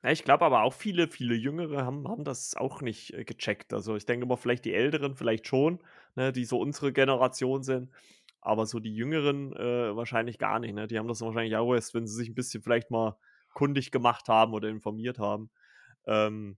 [0.04, 3.72] Ja, ich glaube aber auch viele viele Jüngere haben haben das auch nicht, äh, gecheckt.
[3.72, 5.80] Also, ich denke mal, vielleicht die Älteren vielleicht schon,
[6.14, 7.90] ne, die so unsere Generation sind,
[8.42, 10.86] aber so die Jüngeren, äh, wahrscheinlich gar nicht, ne?
[10.88, 13.16] Die haben das wahrscheinlich auch erst, wenn sie sich 'n bisschen vielleicht mal
[13.54, 15.48] kundig gemacht haben oder informiert haben.
[16.06, 16.56] Ähm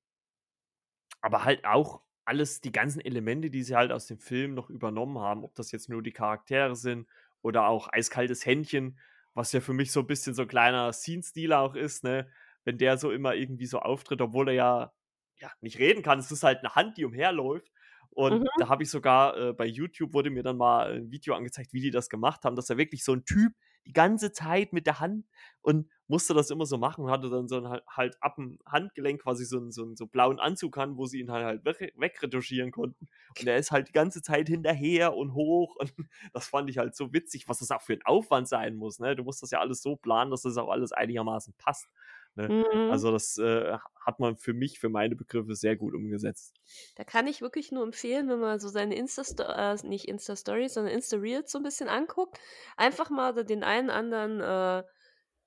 [1.22, 5.18] aber halt auch alles die ganzen Elemente, die sie halt aus dem Film noch übernommen
[5.18, 7.06] haben, ob das jetzt nur die Charaktere sind
[7.42, 8.98] oder auch Eiskaltes Händchen,
[9.34, 12.28] was ja für mich so 'n bisschen so 'n kleiner Scene-Stealer auch ist, ne?
[12.66, 14.92] Wenn der so immer irgendwie so auftritt, obwohl er ja
[15.38, 16.18] ja, nicht reden kann.
[16.18, 17.70] Es ist halt 'ne Hand, die umherläuft.
[18.10, 18.50] Und Mhm.
[18.56, 21.80] da habe ich sogar äh, bei YouTube wurde mir dann mal 'n Video angezeigt, wie
[21.82, 23.52] die das gemacht haben, dass er wirklich so 'n Typ
[23.86, 25.26] die ganze Zeit mit der Hand
[25.62, 29.22] und musste das immer so machen und hatte dann so 'n halt halt ab'm Handgelenk
[29.22, 31.90] quasi so 'n so 'n so blauen Anzug an, wo sie ihn dann halt wegre
[31.96, 33.06] wegretuschieren konnten.
[33.38, 35.92] Und er ist halt die ganze Zeit hinterher und hoch und
[36.32, 39.14] das fand ich halt so witzig, was das auch für 'n Aufwand sein muss, ne?
[39.16, 41.88] Du musst das ja alles so planen, dass das auch alles einigermaßen passt,
[42.36, 42.52] ne?
[42.52, 42.86] Mhm.
[42.86, 46.54] Also, das, äh, ha hat man für mich für meine Begriffe sehr gut umgesetzt.
[46.96, 50.94] Da kann ich wirklich nur empfehlen, wenn man so seine Insta-Sto äh, nicht Insta-Stories, sondern
[50.94, 52.38] Insta-Reels so 'n bisschen anguckt,
[52.78, 54.82] einfach mal den einen anderen, äh,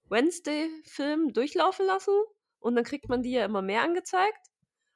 [0.09, 2.13] Wednesday-Film durchlaufen lassen
[2.59, 4.47] und dann kriegt man die ja immer mehr angezeigt.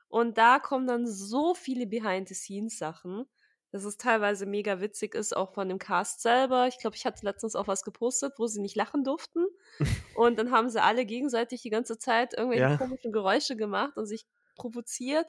[0.09, 3.25] Und da kommen dann so viele Behind-the-Scenes-Sachen,
[3.73, 6.67] dass es teilweise mega witzig ist, auch von dem Cast selber.
[6.69, 9.47] Ich glaube, ich hatte letztens auch was gepostet, wo sie nicht lachen durften.
[10.13, 12.77] Und dann haben sie alle gegenseitig die ganze Zeit irgendwelche Ja.
[12.77, 15.27] komischen Geräusche gemacht und sich provoziert,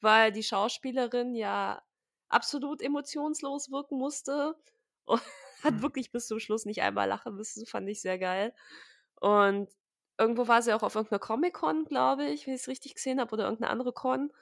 [0.00, 1.82] weil die Schauspielerin ja
[2.28, 4.56] absolut emotionslos wirken musste
[5.04, 5.22] und
[5.62, 8.54] hat wirklich bis zum Schluss nicht einmal lachen müssen, fand ich sehr geil.
[9.20, 9.70] Und
[10.18, 13.32] irgendwo war sie auch auf irgend 'ner Comic-Con, glaube ich, wenn ich's richtig gesehen habe
[13.32, 14.32] oder irgend 'ne andere Con.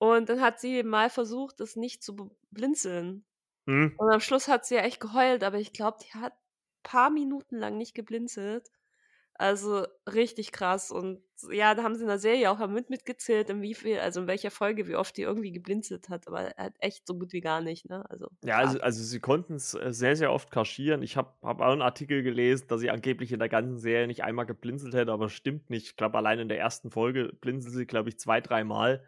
[0.00, 3.24] Und dann hat sie mal versucht, das nicht zu blinzeln.
[3.66, 3.98] Mhm.
[3.98, 6.34] Und am Schluss hat sie ja echt geheult, aber ich glaube, die hat
[6.84, 8.70] paar Minuten lang nicht geblinzelt.
[9.34, 10.90] Also, richtig krass.
[10.92, 14.20] Und ja, da haben sie in der Serie auch mit mitgezählt, in wie viel also,
[14.22, 17.40] in welcher Folge, wie oft die irgendwie geblinzelt hat, aber halt echt so gut wie
[17.42, 18.04] gar nicht, ne?
[18.10, 21.02] Also, Ja, also also, sie konnten's, äh, sehr, sehr oft kaschieren.
[21.02, 24.22] Ich habe habe auch 'n Artikel gelesen, dass sie angeblich in der ganzen Serie nicht
[24.24, 25.86] einmal geblinzelt hätte, aber stimmt nicht.
[25.86, 26.90] Ich glaube, allein in der 1.
[26.90, 29.02] Folge blinzelt sie, glaube ich, 2, dreimal.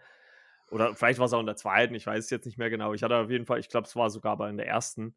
[0.70, 2.92] Oder vielleicht war's auch in der 2., ich weiß es jetzt nicht mehr genau.
[2.94, 5.16] Ich hatte auf jeden Fall ich glaube, es war sogar aber in der 1.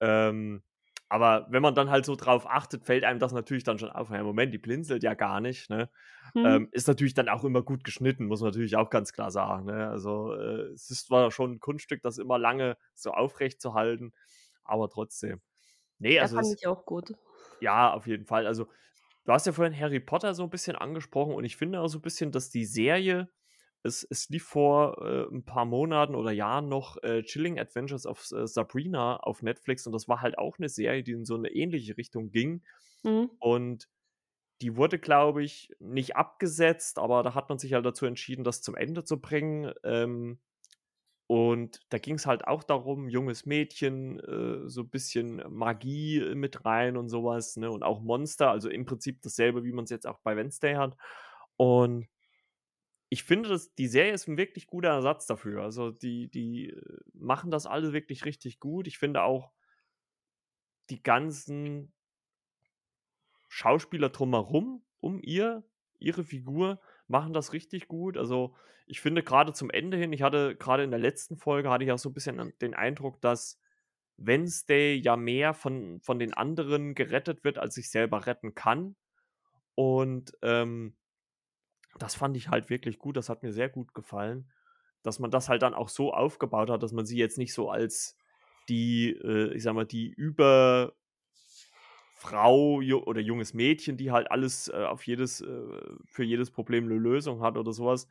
[0.00, 0.62] Ähm,
[1.08, 4.10] aber wenn man dann halt so drauf achtet, fällt einem das natürlich dann schon auf:
[4.10, 5.90] „Ja, Moment, die blinzelt ja gar nicht“, ne?
[6.34, 6.58] Mhm.
[6.58, 9.66] Ähm, ist natürlich dann auch immer gut geschnitten, muss man natürlich auch ganz klar sagen,
[9.66, 9.88] ne?
[9.90, 14.14] Also, äh, es ist zwar schon 'n Kunststück, das immer lange so aufrechtzuhalten,
[14.64, 15.40] aber trotzdem.
[16.00, 17.12] Ne, Ja, also, fand es ich auch gut.
[17.60, 18.46] ja, auf jeden Fall.
[18.48, 18.68] Also,
[19.26, 21.98] du hast ja vorhin Harry Potter so 'n bisschen angesprochen und ich finde auch so
[22.00, 23.30] 'n bisschen, dass die Serie
[23.84, 28.20] es es lief vor, äh, 'n paar Monaten oder Jahren noch, äh, „Chilling Adventures of
[28.32, 31.50] S Sabrina“ auf Netflix und das war halt auch 'ne Serie, die in so 'ne
[31.50, 32.62] ähnliche Richtung ging.
[33.04, 33.38] Mhm.
[33.40, 33.88] Und
[34.62, 38.62] die wurde, glaube ich, nicht abgesetzt, aber da hat man sich halt dazu entschieden, das
[38.62, 39.72] zum Ende zu bringen.
[39.84, 40.40] Ähm,
[41.28, 47.08] und da ging's halt auch darum, junges Mädchen, äh, so bisschen Magie mit rein und
[47.10, 50.36] so was, ne, und auch Monster, also, im Prinzip dasselbe, wie man's jetzt auch bei
[50.36, 50.96] Wednesday hat.
[51.58, 52.08] Und
[53.10, 55.62] ich finde, dass die Serie ist 'n wirklich guter Ersatz dafür.
[55.64, 56.82] Also, die die, äh,
[57.14, 58.86] machen das alle wirklich richtig gut.
[58.86, 59.52] Ich finde auch
[60.90, 61.92] die ganzen
[63.48, 65.64] Schauspieler drumherum, um ihr
[65.98, 68.16] ihre Figur machen das richtig gut.
[68.16, 68.54] Also,
[68.86, 71.92] ich finde gerade zum Ende hin ich hatte gerade in der letzten Folge hatte ich
[71.92, 73.58] auch so 'n bisschen den Eindruck, dass
[74.16, 78.96] Wednesday ja mehr von von den anderen gerettet wird, als sich selber retten kann.
[79.76, 80.96] Und, ähm,
[81.98, 83.16] das fand ich halt wirklich gut.
[83.16, 84.50] Das hat mir sehr gut gefallen,
[85.02, 87.70] dass man das halt dann auch so aufgebaut hat, dass man sie jetzt nicht so
[87.70, 88.16] als
[88.68, 90.94] die, äh, ich sage mal, die Überfrau
[92.82, 95.62] ju oder junges Mädchen, die halt alles, äh, auf jedes äh,
[96.06, 98.08] für jedes Problem 'ne Lösung hat oder so was.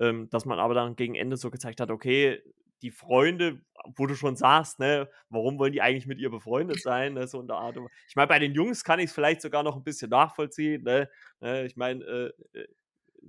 [0.00, 2.42] Ähm, dass man aber dann gegen Ende so gezeigt hat, okay,
[2.82, 3.62] die Freunde,
[3.96, 7.40] wo du schon sagst, ne, warum wollen die eigentlich mit ihr befreundet sein, ne, so
[7.40, 10.10] in der Art ich meine, bei den Jungs kann ich's vielleicht sogar noch 'n bisschen
[10.10, 11.08] nachvollziehen, ne?
[11.40, 12.68] Ne, ich meine, äh, äh,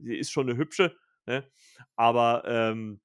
[0.02, 0.96] sie ist schon 'ne Hübsche,
[1.28, 1.46] ne?
[1.96, 3.02] Aber, ähm,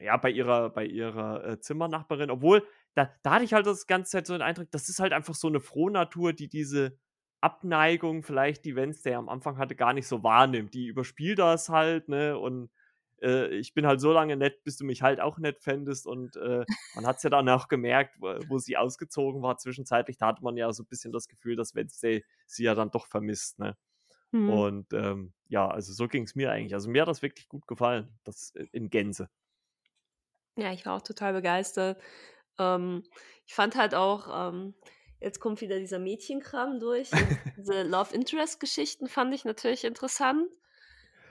[0.00, 4.12] ja, bei ihrer bei ihrer, äh, Zimmernachbarin obwohl, da da hatte ich halt das ganze
[4.12, 6.98] Zeit so den Eindruck, das ist halt einfach so 'ne Frohnatur, die diese
[7.42, 10.74] Abneigung vielleicht, die Wednesday am Anfang hatte, gar nicht so wahrnimmt.
[10.74, 12.70] Die überspielt das halt, ne, und,
[13.22, 16.36] äh, ich bin halt so lange nett, bis du mich halt auch nett fändest und,
[16.36, 20.42] äh, man hat's ja dann auch gemerkt, wo wo sie ausgezogen war zwischenzeitlich, da hatte
[20.44, 23.76] man ja so bisschen das Gefühl, dass Wednesday sie ja dann doch vermisst, ne?
[24.32, 24.66] Mhm.
[24.66, 26.74] Und, ähm, ja, also so ging's mir eigentlich.
[26.74, 29.30] Also, mir hat das wirklich gut gefallen, das i in Gänze.
[30.56, 32.00] Ja, ich war auch total begeistert.
[32.58, 33.04] Ähm,
[33.46, 34.74] ich fand halt auch, ähm
[35.20, 37.10] jetzt kommt wieder dieser Mädchenkram durch.
[37.56, 40.50] Diese Love-Interest-Geschichten fand ich natürlich interessant.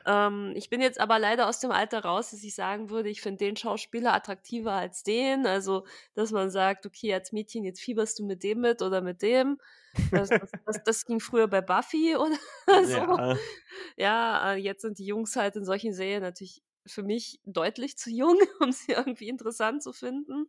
[0.05, 3.21] Ähm, ich bin jetzt aber leider aus dem Alter raus, dass ich sagen würde, ich
[3.21, 5.45] finde den Schauspieler attraktiver als den.
[5.47, 9.21] Also, dass man sagt: „Okay, als Mädchen, jetzt fieberst du mit dem mit oder mit
[9.21, 9.57] dem.“
[10.13, 12.37] Das das das das ging früher bei Buffy oder
[12.85, 13.19] so.
[13.19, 13.35] Ja.
[13.97, 18.11] Ja, äh, jetzt sind die Jungs halt in solchen Serien natürlich für mich deutlich zu
[18.11, 20.47] jung, um sie irgendwie interessant zu finden.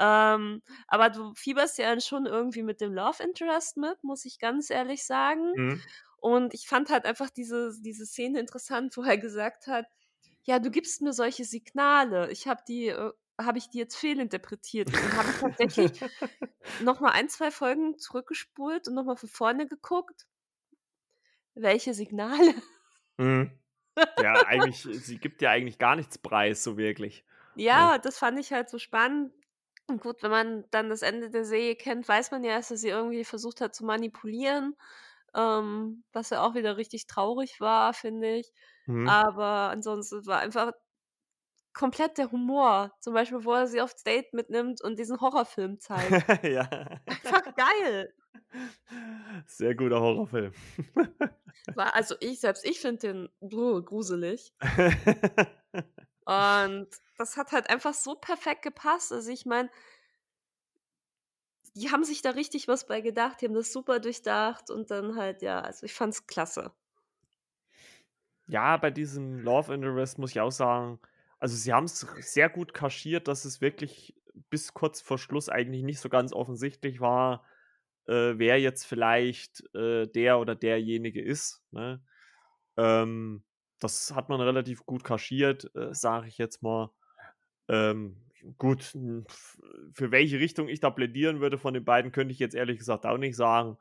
[0.00, 4.70] Ähm, aber du fieberst ja schon irgendwie mit dem Love Interest mit, muss ich ganz
[4.70, 5.54] ehrlich sagen.
[5.54, 5.82] Mhm.
[6.22, 9.86] Und ich fand halt einfach diese diese Szene interessant, wo er gesagt hat:
[10.44, 12.30] „Ja, du gibst mir solche Signale.
[12.32, 15.92] Ich habe die äh, habe ich die jetzt fehlinterpretiert?“ Und dann habe ich tatsächlich
[16.78, 20.26] noch mal 1, 2 Folgen zurückgespult und noch mal von vorne geguckt.
[21.54, 22.54] Welche Signale?
[23.18, 23.58] Mhm.
[24.16, 27.24] Ja, eigentlich sie gibt ja eigentlich gar nichts preis, so wirklich,
[27.70, 27.92] ne?
[27.94, 29.32] Ja, das fand ich halt so spannend.
[29.86, 32.76] Und gut, wenn man dann das Ende der Serie kennt, weiß man ja, dass er
[32.78, 34.76] sie irgendwie versucht hat zu manipulieren,
[35.34, 38.52] ähm, was ja auch wieder richtig traurig war, finde ich.
[38.86, 39.08] Mhm.
[39.08, 40.72] Aber ansonsten war einfach
[41.72, 42.92] komplett der Humor.
[43.00, 46.10] Zum Beispiel, wo er sie aufs Date mitnimmt und diesen Horrorfilm zeigt.
[46.44, 46.68] Ja.
[47.06, 48.14] Einfach geil.
[49.46, 50.52] Sehr guter Horrorfilm.
[51.74, 54.52] War also ich selbst ich finde den gruselig.
[56.24, 59.12] Und das hat halt einfach so perfekt gepasst.
[59.12, 59.70] Also, ich meine
[61.74, 63.40] die haben sich da richtig was bei gedacht.
[63.40, 66.72] Die haben das super durchdacht und dann halt ja, also ich fand's klasse.
[68.46, 71.00] Ja, bei diesem Love Interest muss ich auch sagen
[71.42, 74.14] also, sie haben's sehr gut kaschiert, dass es wirklich
[74.48, 77.44] bis kurz vor Schluss eigentlich nicht so ganz offensichtlich war,
[78.06, 82.00] äh, wer jetzt vielleicht, äh, der oder derjenige ist, ne?
[82.76, 83.42] Ähm,
[83.80, 86.92] das hat man relativ gut kaschiert, äh, sage ich jetzt mal.
[87.66, 88.22] Ähm,
[88.58, 89.24] gut, hm,
[89.92, 93.06] für welche Richtung ich da plädieren würde von den beiden, könnte ich jetzt ehrlich gesagt
[93.06, 93.76] auch nicht sagen.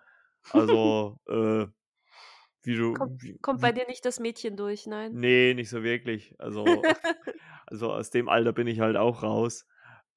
[0.51, 1.67] Also, äh,
[2.63, 5.13] wie du Kommt wie kommt bei dir nicht das Mädchen durch, nein?
[5.13, 6.35] Ne, nicht so wirklich.
[6.39, 6.65] Also
[7.67, 9.65] also, aus dem Alter bin ich halt auch raus.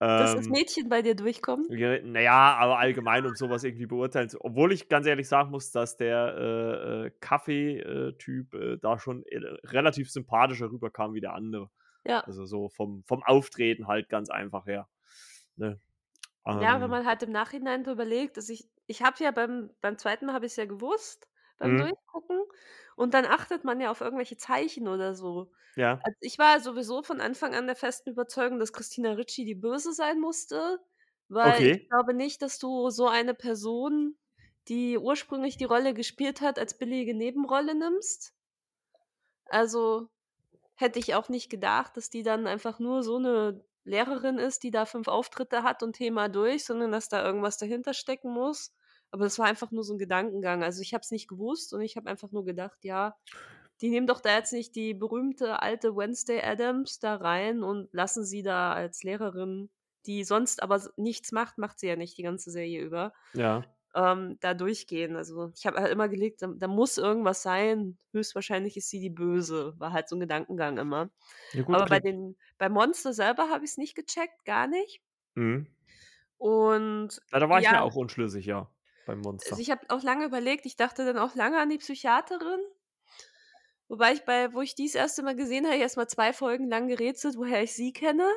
[0.00, 1.66] Dass das Ähm Mädchen bei dir durchkommt?
[1.70, 5.28] Ja, na ja, aber allgemein, um so was irgendwie beurteilen zu obwohl ich ganz ehrlich
[5.28, 11.14] sagen muss, dass der, äh, äh, Kaffee äh, äh, da schon, äh, relativ sympathischer rüberkam
[11.14, 11.70] wie der andere.
[12.06, 12.24] Ja.
[12.26, 14.88] Also, so vom vom Auftreten halt ganz einfach her,
[15.56, 15.80] ne?
[16.52, 19.70] Ja, wenn Ähm man halt im Nachhinein drüber legt also, ich ich habe ja beim
[19.80, 20.26] beim 2.
[20.26, 21.74] Mal habe ich's ja gewusst, beim Mhm.
[21.74, 22.42] Durchgucken.
[22.96, 25.50] Und dann achtet man ja auf irgendwelche Zeichen oder so.
[25.76, 26.02] Ja.
[26.02, 29.92] Also, ich war sowieso von Anfang an der festen Überzeugung, dass Christina Ricci die Böse
[29.94, 30.80] sein musste,
[31.28, 31.88] weil ich Okay.
[31.88, 34.18] glaube nicht, dass du so eine Person,
[34.68, 38.30] die ursprünglich die Rolle gespielt hat, als billige Nebenrolle nimmst.
[39.50, 40.10] Also,
[40.76, 44.70] hätte ich auch nicht gedacht, dass die dann einfach nur so 'ne Lehrerin ist, die
[44.70, 48.74] da 5 Auftritte hat und Thema durch, sondern dass da irgendwas dahinter stecken muss.
[49.10, 50.62] Aber das war einfach nur so 'n Gedankengang.
[50.64, 53.16] Also, ich habe es nicht gewusst und ich habe einfach nur gedacht: „Ja,
[53.82, 58.24] die nehmen doch da jetzt nicht die berühmte alte Wednesday Addams da rein und lassen
[58.24, 59.70] sie da als Lehrerin,
[60.06, 63.73] die sonst aber nichts macht macht sie ja nicht die ganze Serie über, Ja.
[63.94, 67.98] Ähm, da durchgehen.“ Also, ich habe halt immer gelegt, da da muss irgendwas sein.
[68.12, 71.10] Höchstwahrscheinlich ist sie die Böse, war halt so 'n Gedankengang immer.
[71.52, 75.00] Ja gut, Aber bei den beim Monster selber habe ich's nicht gecheckt, gar nicht.
[75.36, 75.66] Mhm.
[76.40, 78.70] Und Ja, da war ich mir ja auch unschlüssig, ja,
[79.04, 79.62] beim also, Monster.
[79.62, 80.66] ich habe auch lange überlegt.
[80.66, 82.60] Ich dachte dann auch lange an die Psychiaterin.
[83.90, 86.68] Wobei ich bei wo ich die das erste Mal gesehen habe, erst mal 2 Folgen
[86.68, 88.28] lang gerätselt, woher ich sie kenne.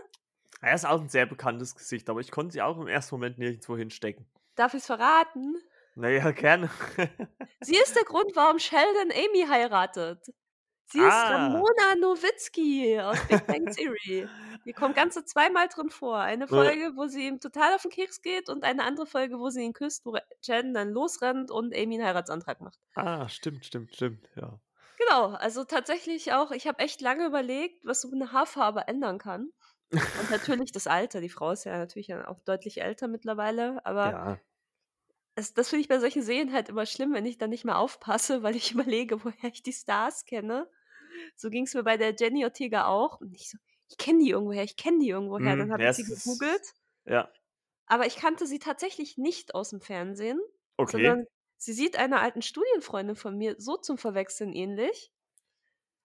[0.62, 3.40] Er ist auch 'n sehr bekanntes Gesicht, aber ich konnte sie auch im ersten Moment
[3.40, 4.28] nirgendwo hinstecken.
[4.58, 5.56] Darf ich's verraten?
[5.96, 6.70] Na ja, gerne.
[7.64, 10.28] Sie ist der Grund, warum Sheldon Amy heiratet.
[10.86, 11.28] Sie ist Ah.
[11.30, 14.32] Ramona Nowitzki aus Big Bang Theory.
[14.66, 16.20] Die kommt ganze zweimal drin vor.
[16.20, 16.72] Eine Äh.
[16.72, 19.64] Folge, wo sie ihm total auf 'n Keks geht und eine andere Folge, wo sie
[19.64, 22.76] ihn küsst, wo Sheldon dann losrennt und Amy 'n Heiratsantrag macht.
[22.96, 24.60] Ah, stimmt, stimmt, stimmt, ja.
[25.00, 29.52] Genau, also tatsächlich auch ich habe echt lange überlegt, was so 'ne Haarfarbe ändern kann.
[30.16, 31.22] Und natürlich das Alter.
[31.22, 34.40] Die Frau ist ja natürlich auch deutlich älter mittlerweile, aber Ja.
[35.38, 37.80] Es das finde ich bei solchen Serien halt immer schlimm, wenn ich dann nicht mehr
[37.80, 40.70] aufpasse, weil ich überlege, woher ich die Stars kenne.
[41.38, 43.58] So ging's mir bei der Jenny Ortega auch und ich so:
[43.90, 46.74] „Ich kenne die irgendwoher, ich kenne die irgendwoher.“ Mhm, Dann habe ich sie es gegoogelt.
[47.06, 47.32] ja.
[47.86, 50.40] Aber ich kannte sie tatsächlich nicht aus'm Fernsehen,
[50.80, 51.14] Okay.
[51.14, 51.26] sondern
[51.58, 55.12] sie sieht einer alten Studienfreundin von mir so zum Verwechseln ähnlich.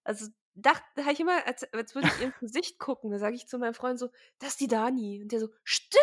[0.03, 3.19] Also, dacht da habe ich immer, als als würde ich ihr ins Gesicht gucken, da
[3.19, 6.01] sage ich zu meinem Freund so: „Das ist die Dani.“ Und der so: „Stimmt!“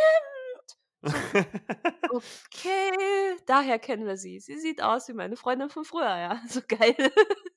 [1.05, 1.19] So,
[2.09, 2.90] okay,
[3.51, 4.41] daher kennen wir sie.
[4.41, 6.97] Sie sieht aus wie meine Freundin von früher, ja, so geil.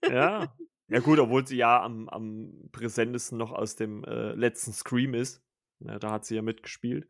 [0.08, 0.58] Ja.
[0.90, 5.42] Ja gut, obwohl sie ja am am präsentesten noch aus dem, äh, letzten Scream ist.
[5.80, 7.08] Ne, da hat sie ja mitgespielt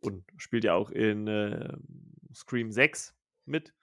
[0.00, 1.82] und spielt ja auch in, ähm,
[2.34, 3.74] Scream 6 mit.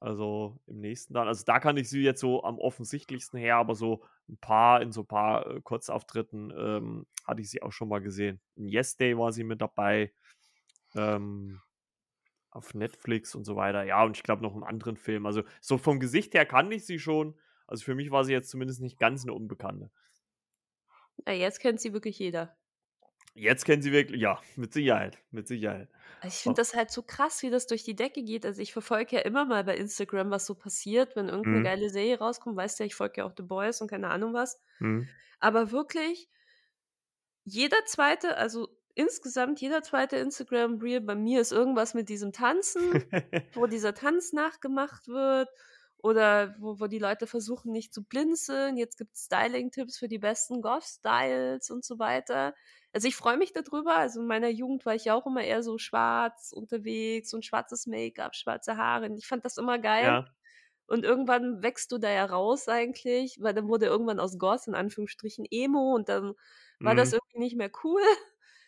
[0.00, 1.28] Also, im nächsten dann.
[1.28, 4.92] Also, da kannte ich sie jetzt so am offensichtlichsten her, aber so 'n paar in
[4.92, 8.40] so paar, äh, Kurzauftritten, ähm, hatte ich sie auch schon mal gesehen.
[8.56, 10.12] In „Yesterday“ war sie mit dabei,
[10.96, 11.62] ähm,
[12.54, 13.84] auf Netflix und so weiter.
[13.84, 15.26] Ja, und ich glaube noch in anderen Filmen.
[15.26, 17.38] Also, so vom Gesicht her kannte ich sie schon.
[17.66, 19.90] Also, für mich war sie jetzt zumindest nicht ganz 'ne Unbekannte.
[21.26, 22.56] Ja, jetzt kennt sie wirklich jeder.
[23.36, 25.88] Jetzt kennt sie wirkli ja, mit Sicherheit, mit Sicherheit.
[26.22, 28.46] Ich finde das halt so krass, wie das durch die Decke geht.
[28.46, 31.62] Also, ich verfolge ja immer mal bei Instagram, was so passiert, wenn irgend 'ne Mhm.
[31.62, 32.56] geile Serie rauskommt.
[32.56, 34.60] Weißt ja, ich folge ja auch „The Boys“ und keine Ahnung was.
[34.80, 35.14] Mhm.
[35.40, 36.26] Aber wirklich
[37.46, 38.36] jeder 2.
[38.38, 40.04] also, insgesamt jeder 2.
[40.18, 42.82] Instagram-Reel bei mir ist irgendwas mit diesem Tanzen,
[43.54, 45.48] wo dieser Tanz nachgemacht wird
[45.98, 48.76] oder wo wo die Leute versuchen, nicht zu blinzeln.
[48.76, 52.54] Jetzt gibt's Styling-Tipps für die besten Goth-Styles und so weiter.
[52.92, 53.96] Also, ich freue mich da drüber.
[53.96, 57.86] Also, in meiner Jugend war ich ja auch immer eher so schwarz unterwegs und schwarzes
[57.86, 60.04] Make-up, schwarze Haare ich fand das immer geil.
[60.04, 60.28] Ja.
[60.86, 64.74] Und irgendwann wächst du da ja raus eigentlich, weil dann wurde irgendwann aus Goth in
[64.74, 66.34] Anführungsstrichen Emo und dann
[66.82, 67.14] war das Mhm.
[67.14, 68.02] irgendwie nicht mehr cool,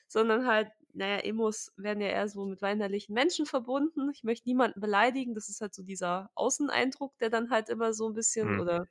[0.08, 4.10] sondern halt na ja, Emos werden ja eher so mit weinerlichen Menschen verbunden.
[4.12, 5.34] Ich möchte niemanden beleidigen.
[5.34, 8.56] Das ist halt so dieser Außeneindruck, der dann halt immer so 'n bisschen Mhm.
[8.56, 8.88] oder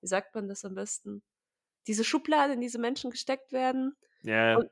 [0.00, 1.22] wie sagt man das am besten?
[1.88, 3.96] Diese Schublade, in diese Menschen gesteckt werden.
[4.22, 4.62] Ja, ja.
[4.62, 4.70] Und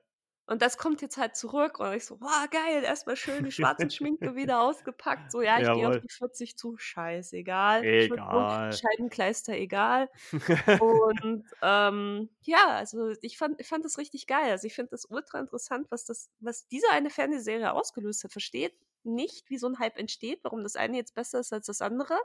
[0.50, 3.52] und das kommt jetzt halt zurück und ich so: „Boah, geil, erst mal schön die
[3.52, 7.86] Schwarzenschminke wieder ausgepackt.“ So, ja, ich gehe auf die 40 zu, scheißegal.
[7.94, 8.70] Egal.
[8.70, 10.10] Scheibenkleister egal.
[10.76, 14.50] Und, ähm, ja, also, ich fand ich fand das richtig geil.
[14.52, 18.32] Also, ich finde das ultra interessant, was das was diese eine Fernsehserie ausgelöst hat.
[18.32, 18.70] Verstehe
[19.04, 22.18] nicht, wie so 'n Hype entsteht, warum das eine jetzt besser ist als das andere,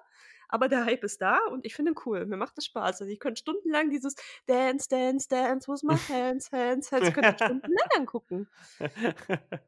[0.50, 2.26] aber der Hype ist da und ich finde ihn cool.
[2.26, 3.02] Mir macht das Spaß.
[3.02, 4.16] Also, ich könnte stundenlang dieses
[4.48, 8.50] „Dance, dance, dance with my hands, hands, hands“ könnte ich stundenlang angucken.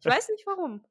[0.01, 0.83] Ich weiß nicht warum.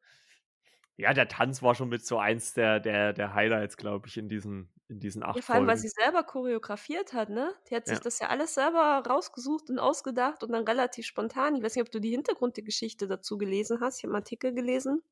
[0.99, 4.29] Ja, der Tanz war schon mit so eins der der der Highlights, glaube ich, in
[4.31, 5.77] diesen in diesen Ja, 8 vor allem, weil Folgen.
[5.77, 7.55] sie selber choreografiert hat, ne?
[7.69, 8.01] Die hat sich Ja.
[8.01, 11.55] das ja alles selber rausgesucht und ausgedacht und dann relativ spontan.
[11.57, 13.99] Ich weiß nicht, ob du die Hintergrundgeschichte dazu gelesen hast.
[13.99, 15.03] Ich habe 'n Artikel gelesen.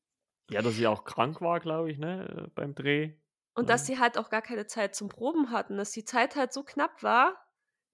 [0.50, 3.14] Ja, dass sie auch krank war, glaube ich, ne, äh, beim Dreh,
[3.56, 3.86] Und dass ne?
[3.86, 7.02] sie halt auch gar keine Zeit zum Proben hatten, dass die Zeit halt so knapp
[7.02, 7.40] war,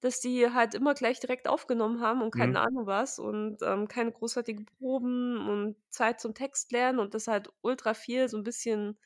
[0.00, 2.60] dass die halt immer gleich direkt aufgenommen haben und keine Mhm.
[2.60, 7.52] Ahnung was und, ähm, keine großartigen Proben und Zeit zum Text lernen und das halt
[7.60, 8.98] ultra viel so 'n bisschen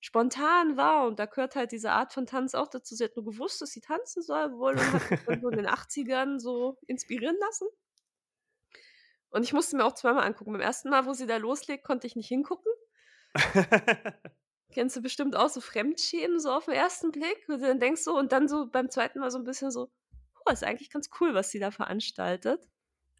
[0.00, 2.94] spontan war und da gehört halt diese Art von Tanz auch dazu.
[2.96, 5.56] Sie hat nur gewusst, dass sie tanzen soll wohl und hat sich dann so in
[5.56, 7.68] den 80ern so inspirieren lassen.
[9.32, 10.52] Und ich musste mir auch zweimal angucken.
[10.52, 10.90] Beim 1.
[10.90, 12.70] Mal, wo sie da loslegt, konnte ich nicht hingucken.
[14.70, 17.10] Kennst du bestimmt auch so Fremdschämen so auf'n 1.
[17.12, 19.18] Blick, wo du dann denkst so und dann so beim 2.
[19.18, 19.90] Mal so 'n bisschen so:
[20.46, 22.68] „Oh, ist eigentlich ganz cool, was sie da veranstaltet.“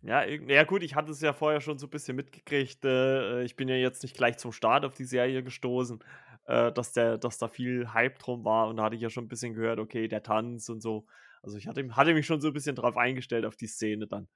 [0.05, 2.85] Ja, ja gut, ich hatte es ja vorher schon so bisschen mitgekriegt.
[2.85, 6.01] Äh, ich bin ja jetzt nicht gleich zum Start auf die Serie gestoßen,
[6.47, 9.27] äh, dass der dass da viel Hype drum war und da hatte ich ja schon
[9.27, 11.07] 'n bisschen gehört, okay, der Tanz und so.
[11.41, 14.27] Also, ich hatte hatte mich schon so 'n bisschen drauf eingestellt auf die Szene dann.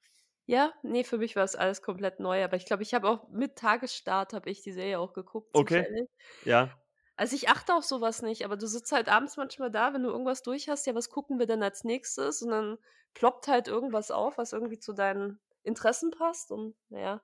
[0.49, 3.57] Ja, ne, für mich war's alles komplett neu, aber ich glaube, ich habe auch mit
[3.57, 6.09] Tagesstart habe ich die Serie auch geguckt Okay, zufällig.
[6.43, 6.81] ja.
[7.19, 10.03] Also, ich achte auf so was nicht, aber du sitzt halt abends manchmal da, wenn
[10.03, 12.79] du irgendwas durch hast: „Ja, was gucken wir denn als Nächstes?“ Und dann
[13.15, 17.23] ploppt halt irgendwas auf, was irgendwie zu deinen Interessen passt und, na ja,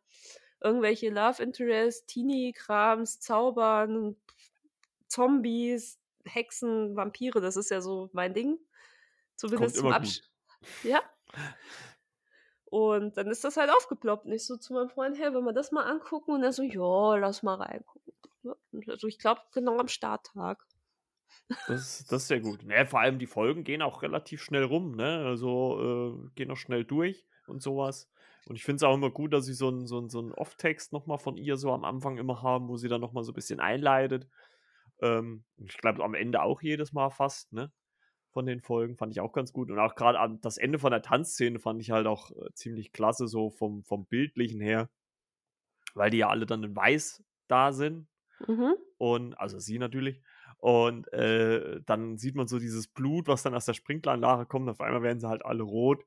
[0.61, 4.16] irgendwelche Love Interest, Teenie-Krams, Zaubern,
[5.09, 8.59] Zombies, Hexen, Vampire, das ist ja so mein Ding.
[9.55, 10.31] Kommt Zumindest zum immer Absch gut.
[10.83, 11.03] Ja.
[12.73, 14.25] Und dann ist das halt aufgeploppt.
[14.25, 16.62] Und ich so zu meinem Freund: „Hey, wollen wir das mal angucken?“ Und er so:
[16.62, 18.14] „Ja, lass mal reingucken.“
[18.45, 18.55] Ja,
[18.89, 20.66] also, ich glaube, genau am Starttag.
[21.66, 22.64] Das das ist sehr gut.
[22.64, 25.25] Ne, vor allem die Folgen gehen auch relativ schnell rum, ne?
[25.25, 28.11] Also, äh, gehen auch schnell durch und sowas.
[28.47, 30.93] Und ich finde es auch immer gut, dass sie so 'n so so 'n Off-Text
[30.93, 33.31] noch mal von ihr so am Anfang immer haben, wo sie dann noch mal so
[33.33, 34.29] ein bisschen einleitet.
[35.03, 37.73] Ähm, ich glaube, am Ende auch jedes Mal fast, ne?
[38.33, 39.70] Von den Folgen fand ich auch ganz gut.
[39.70, 43.28] Und auch gerade das Ende von der Tanzszene fand ich halt auch, äh, ziemlich klasse,
[43.28, 44.91] so vom vom Bildlichen her,
[45.95, 48.09] weil die ja alle dann in weiß da sind
[48.49, 48.74] Mhm.
[48.99, 50.22] und also sie natürlich.
[50.59, 54.70] Und, äh, dann sieht man so dieses Blut, was dann aus der Sprinkleranlage kommt.
[54.70, 56.05] Auf einmal werden sie halt alle rot.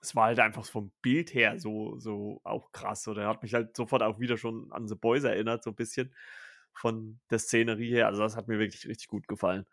[0.00, 3.06] Es war halt einfach vom Bild her so so auch krass.
[3.08, 6.14] Oder hat mich halt sofort auch wieder schon an The Boys erinnert, so ein bisschen
[6.72, 8.06] von der Szenerie her.
[8.06, 9.66] Also, das hat mir wirklich richtig gut gefallen.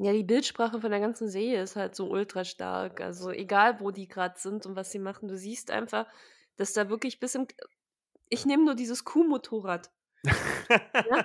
[0.00, 3.00] Ja, die Bildsprache von der ganzen Serie ist halt so ultra stark.
[3.00, 6.06] Also, egal, wo die gerade sind und was sie machen, du siehst einfach,
[6.56, 7.46] dass da wirklich bis im
[8.30, 9.90] ich nehme nur dieses Kuhmotorrad.
[11.00, 11.18] Ja,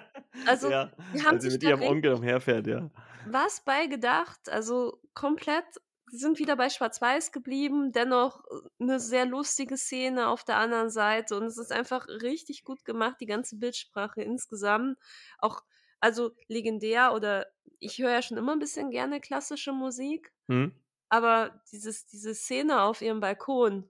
[0.46, 2.90] also, Ja, die haben als sie sich mit ihrem Onkel umherfährt, ja.
[3.24, 4.50] was bei gedacht.
[4.50, 5.66] Also, komplett
[6.08, 10.90] sie sind wieder bei Schwarz-Weiß geblieben, dennoch, äh, 'ne sehr lustige Szene auf der anderen
[10.90, 14.98] Seite und es ist einfach richtig gut gemacht, die ganze Bildsprache insgesamt.
[15.40, 15.64] Auch
[16.04, 17.48] also, legendär oder
[17.80, 20.74] ich höre ja schon immer 'n bisschen gerne klassische Musik, Mhm.
[21.10, 23.90] aber dieses diese Szene auf ihrem Balkon,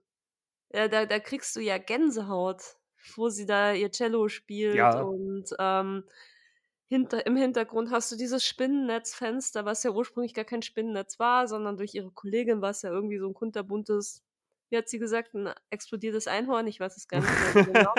[0.70, 2.78] äh, da da kriegst du ja Gänsehaut,
[3.16, 4.96] wo sie da ihr Cello spielt Ja.
[4.96, 6.04] und, ähm,
[6.88, 11.76] hinter im Hintergrund hast du dieses Spinnennetzfenster, was ja ursprünglich gar kein Spinnennetz war, sondern
[11.78, 14.24] durch ihre Kollegin war's ja irgendwie so 'n kunterbuntes
[14.74, 16.66] wie hat sie gesagt, 'n explodiertes Einhorn?
[16.68, 17.94] Ich weiß es gar nicht genau.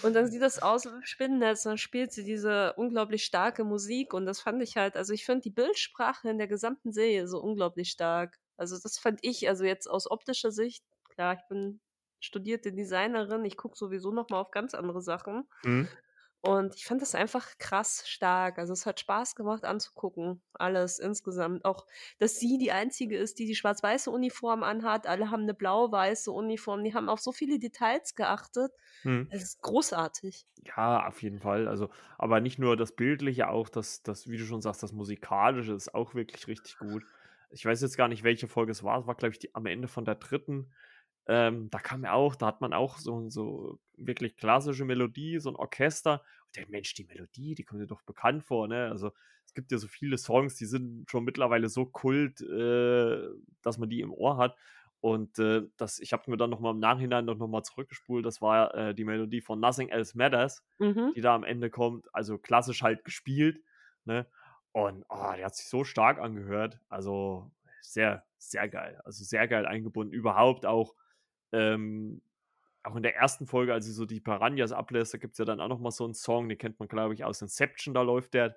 [0.00, 4.14] Und dann sieht das aus wie 'n Spinnennetz, dann spielt sie diese unglaublich starke Musik
[4.14, 7.40] und das fand ich halt also, ich finde die Bildsprache in der gesamten Serie so
[7.42, 8.38] unglaublich stark.
[8.56, 11.80] Also, das fand ich also, jetzt aus optischer Sicht klar, ich bin
[12.20, 15.44] studierte Designerin, ich gucke sowieso noch mal auf ganz andere Sachen.
[15.64, 16.02] Mhm.
[16.44, 18.58] Und ich fand das einfach krass stark.
[18.58, 21.64] Also, es hat Spaß gemacht anzugucken, alles insgesamt.
[21.64, 21.86] Auch,
[22.18, 25.06] dass sie die Einzige ist, die die schwarz-weiße Uniform anhat.
[25.06, 26.82] Alle haben 'ne blau-weiße Uniform.
[26.82, 28.72] Die haben auf so viele Details geachtet.
[29.04, 29.32] Mhm.
[29.32, 30.44] Es ist großartig.
[30.64, 31.66] Ja, auf jeden Fall.
[31.66, 35.72] Also, aber nicht nur das Bildliche, auch das das, wie du schon sagst, das Musikalische
[35.72, 37.04] ist auch wirklich richtig gut.
[37.50, 39.00] Ich weiß jetzt gar nicht, welche Folge es war.
[39.00, 40.70] Es war, glaube ich, die am Ende von der 3.
[41.26, 45.50] Ähm, da kam ja auch da hat man auch so so wirklich klassische Melodie, so
[45.50, 46.22] 'n Orchester.
[46.46, 48.88] Und der Mensch, die Melodie, die kommt mir doch bekannt vor, ne?
[48.90, 49.12] Also,
[49.46, 53.28] es gibt ja so viele Songs, die sind schon mittlerweile so Kult, äh,
[53.62, 54.56] dass man die im Ohr hat.
[55.00, 58.24] Und, äh, das ich habe mir dann noch mal im Nachhinein noch mal zurückgespult.
[58.26, 61.12] Das war, äh, die Melodie von „Nothing Else Matters“, Mhm.
[61.14, 63.62] die da am Ende kommt, also klassisch halt gespielt,
[64.04, 64.26] ne?
[64.72, 66.80] Und, oh, die hat sich so stark angehört.
[66.88, 67.50] Also,
[67.82, 69.00] sehr, sehr geil.
[69.04, 70.14] Also, sehr geil eingebunden.
[70.14, 70.94] Überhaupt auch,
[71.52, 72.22] ähm
[72.84, 73.46] auch in der 1.
[73.46, 76.04] Folge, als sie so die Piranhas ablässt, da gibt's ja dann auch noch mal so
[76.06, 78.56] 'n Song, den kennt man, glaube ich, aus „Inception“, da läuft der.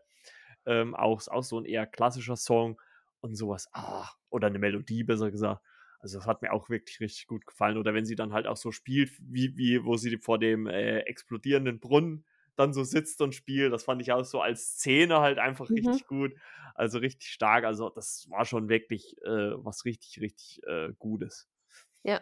[0.67, 2.81] Ähm, auch auch so 'n eher klassischer Song
[3.21, 3.69] und so was.
[3.73, 5.63] Ah, oder 'ne Melodie, besser gesagt.
[6.01, 7.77] Also, das hat mir auch wirklich richtig gut gefallen.
[7.77, 10.99] Oder wenn sie dann halt auch so spielt, wie wie wo sie vor dem, äh,
[11.01, 12.25] explodierenden Brunnen
[12.57, 13.73] dann so sitzt und spielt.
[13.73, 15.75] Das fand ich auch so als Szene halt einfach Mhm.
[15.75, 16.33] richtig gut.
[16.75, 17.65] Also, richtig stark.
[17.65, 21.45] Also, das war schon wirklich, äh, was richtig, richtig, äh, Gutes.
[22.05, 22.21] Ja.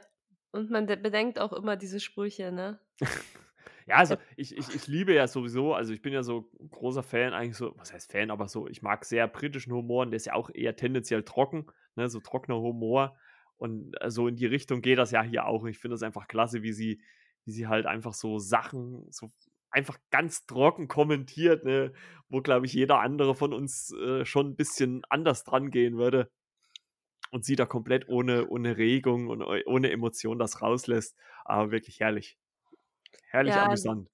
[0.54, 2.80] Und man de bedenkt auch immer diese Sprüche, ne?
[3.88, 4.24] Ja, also, Ja.
[4.38, 7.74] ich ich ich liebe ja sowieso also, ich bin ja so großer Fan eigentlich so
[7.78, 10.50] was heißt Fan, aber so ich mag sehr britischen Humor und der ist ja auch
[10.54, 13.18] eher tendenziell trocken, ne, so trockener Humor.
[13.58, 15.64] Und, äh, so in die Richtung geht das ja hier auch.
[15.64, 17.02] Und ich finde das einfach klasse, wie sie
[17.46, 19.32] wie sie halt einfach so Sachen so
[19.70, 21.94] einfach ganz trocken kommentiert, ne,
[22.30, 26.32] wo, glaube ich, jeder andere von uns, äh, schon 'n bisschen anders drangehen würde.
[27.34, 31.18] Und sie da komplett ohne ohne Regung und ohne Emotion das rauslässt.
[31.46, 32.38] Aber wirklich herrlich.
[33.28, 34.10] Herrlich Ja, amüsant.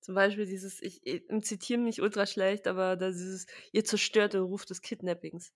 [0.00, 4.34] zum Beispiel dieses ich i im Zitieren nicht ultra schlecht, aber da dieses: „Ihr zerstört
[4.34, 5.52] den Ruf des Kidnappings.“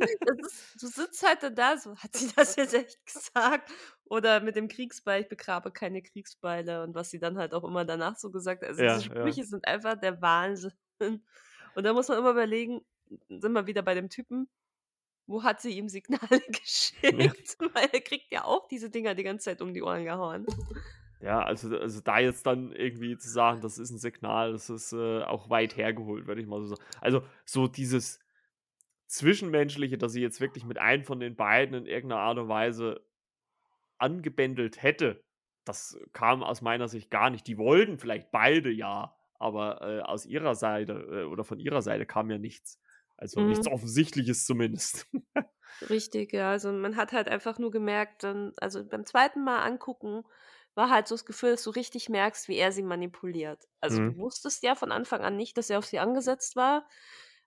[0.24, 3.70] Das ist du sitzt halt dann da so: „Hat sie das jetzt echt gesagt?“
[4.04, 7.84] Oder mit dem Kriegsbeil: „Ich begrabe keine Kriegsbeile“ und was sie dann halt auch immer
[7.84, 9.38] danach so gesagt also, diese Ja, ja.
[9.38, 10.72] Sprüche sind einfach der Wahnsinn.
[11.74, 12.82] Und da muss man immer überlegen
[13.28, 14.48] sind wir wieder bei dem Typen,
[15.28, 16.40] wo hat sie ihm Signale
[17.10, 17.32] Ja.
[17.32, 17.56] geschickt?
[17.74, 20.46] Weil er kriegt ja auch diese Dinger die ganze Zeit um die Ohren gehauen.
[21.20, 24.92] Ja, also also, da jetzt dann irgendwie zu sagen, das ist 'n Signal, das ist,
[24.92, 26.82] äh, auch weit hergeholt, würde ich mal so sagen.
[27.00, 28.20] Also, so dieses
[29.08, 32.48] Zwischenmenschliche, dass sie jetzt wirklich mit einem von den beiden in irgend 'ner Art und
[32.48, 33.06] Weise
[33.98, 35.24] angebändelt hätte,
[35.64, 37.46] das kam aus meiner Sicht gar nicht.
[37.48, 42.06] Die wollten vielleicht beide ja, aber, äh, aus ihrer Seite, äh, oder von ihrer Seite
[42.06, 42.80] kam ja nichts.
[43.18, 43.68] Also, nichts Mhm.
[43.68, 45.08] Offensichtliches zumindest.
[45.80, 46.50] Richtig, ja.
[46.50, 50.24] Also, man hat halt einfach nur gemerkt dann also, beim zweiten Mal angucken
[50.74, 53.64] war halt so das Gefühl, dass du richtig merkst, wie er sie manipuliert.
[53.80, 54.18] Also, du Mhm.
[54.18, 56.88] wusstest ja von Anfang an nicht, dass er auf sie angesetzt war,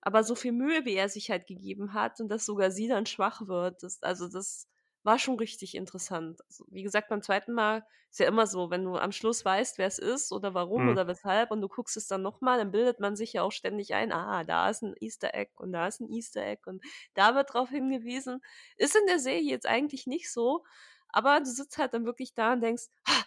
[0.01, 3.05] aber so viel Mühe, wie er sich halt gegeben hat und dass sogar sie dann
[3.05, 4.67] schwach wird, das also, das
[5.03, 6.41] war schon richtig interessant.
[6.47, 9.77] Also, wie gesagt, beim zweiten Mal ist ja immer so, wenn du am Schluss weißt,
[9.77, 10.89] wer's ist oder warum Mhm.
[10.89, 13.51] oder weshalb und du guckst es dann noch mal, dann bildet man sich ja auch
[13.51, 16.83] ständig ein: „Ah, da ist 'n Easter Egg und da ist 'n Easter Egg und
[17.13, 18.41] da wird drauf hingewiesen.“
[18.77, 20.63] Ist in der Serie jetzt eigentlich nicht so,
[21.09, 23.25] aber du sitzt halt dann wirklich da und denkst: „Ha,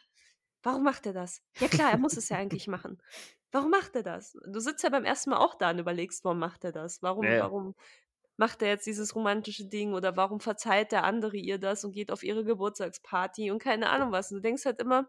[0.62, 1.42] warum macht er das?
[1.60, 3.02] Ja klar, er muss es ja eigentlich machen.
[3.52, 6.38] Warum macht er das?“ Du sitzt ja beim ersten Mal auch da und überlegst: „Warum
[6.40, 7.02] macht er das?
[7.02, 7.40] Warum ja.
[7.40, 7.74] warum
[8.36, 12.10] macht er jetzt dieses romantische Ding oder warum verzeiht der andere ihr das und geht
[12.12, 14.30] auf ihre Geburtstagsparty“ und keine Ahnung was.
[14.30, 15.08] Und du denkst halt immer: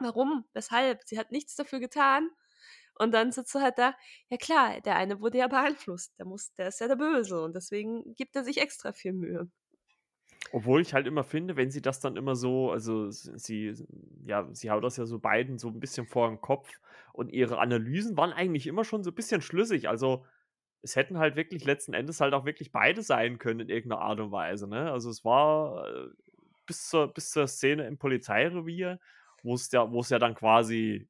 [0.00, 0.46] „Warum?
[0.54, 1.02] Weshalb?
[1.06, 2.30] Sie hat nichts dafür getan.“
[2.98, 3.94] Und dann sitzt du halt da:
[4.30, 6.18] „Ja klar, der eine wurde ja beeinflusst.
[6.18, 9.50] Der muss der ist ja der Böse und deswegen gibt er sich extra viel Mühe.“
[10.52, 13.72] Obwohl ich halt immer finde, wenn sie das dann immer so also, sie
[14.24, 16.80] ja, sie haut das ja so beiden so 'n bisschen vor 'n Kopf
[17.12, 19.88] und ihre Analysen waren eigentlich immer schon so bisschen schlüssig.
[19.88, 20.24] Also,
[20.82, 24.00] es hätten halt wirklich letzten Endes halt auch wirklich beide sein können in irgend 'ner
[24.00, 24.90] Art und Weise, ne?
[24.92, 26.08] Also, es war, äh,
[26.66, 29.00] bis zur bis zur Szene im Polizeirevier,
[29.42, 31.08] wo's ja wo's ja dann quasi,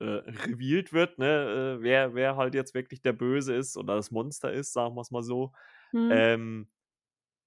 [0.00, 4.10] äh, revealed wird, ne, äh, wer wer halt jetzt wirklich der Böse ist oder das
[4.12, 5.52] Monster ist, sagen wir's mal so.
[5.92, 6.24] Mhm.
[6.24, 6.68] Ähm,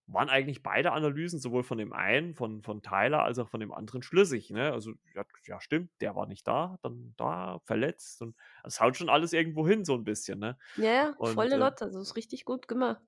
[0.07, 3.73] waren eigentlich beide Analysen, sowohl von dem einen, von von Tyler, als auch von dem
[3.73, 4.71] anderen schlüssig, ne?
[4.73, 9.09] Also, ja ja stimmt, der war nicht da, dann da, verletzt und es haut schon
[9.09, 10.57] alles irgendwo hin so 'n bisschen, ne?
[10.79, 13.01] Ja, ja, Und, volle äh Lotte, also, ist richtig gut gemacht.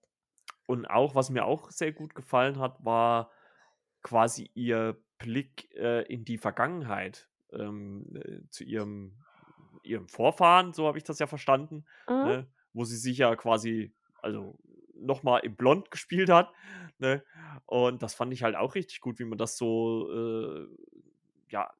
[0.69, 3.31] Und auch was mir auch sehr gut gefallen hat, war
[4.03, 9.25] quasi ihr Blick, äh, in die Vergangenheit, ähm, äh, zu ihrem
[9.83, 12.39] ihrem Vorfahren, so habe ich das ja verstanden, Mhm.
[12.39, 14.59] ne, wo sie sich ja quasi also,
[15.01, 16.51] noch mal in blond gespielt hat,
[16.99, 17.23] ne?
[17.65, 20.67] Und das fand ich halt auch richtig gut, wie man das so, äh,
[21.51, 21.73] ja,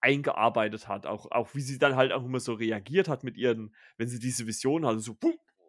[0.00, 1.06] eingearbeitet hat.
[1.06, 4.18] Auch auch wie sie dann halt auch immer so reagiert hat mit ihren wenn sie
[4.18, 5.16] diese Vision hatte, so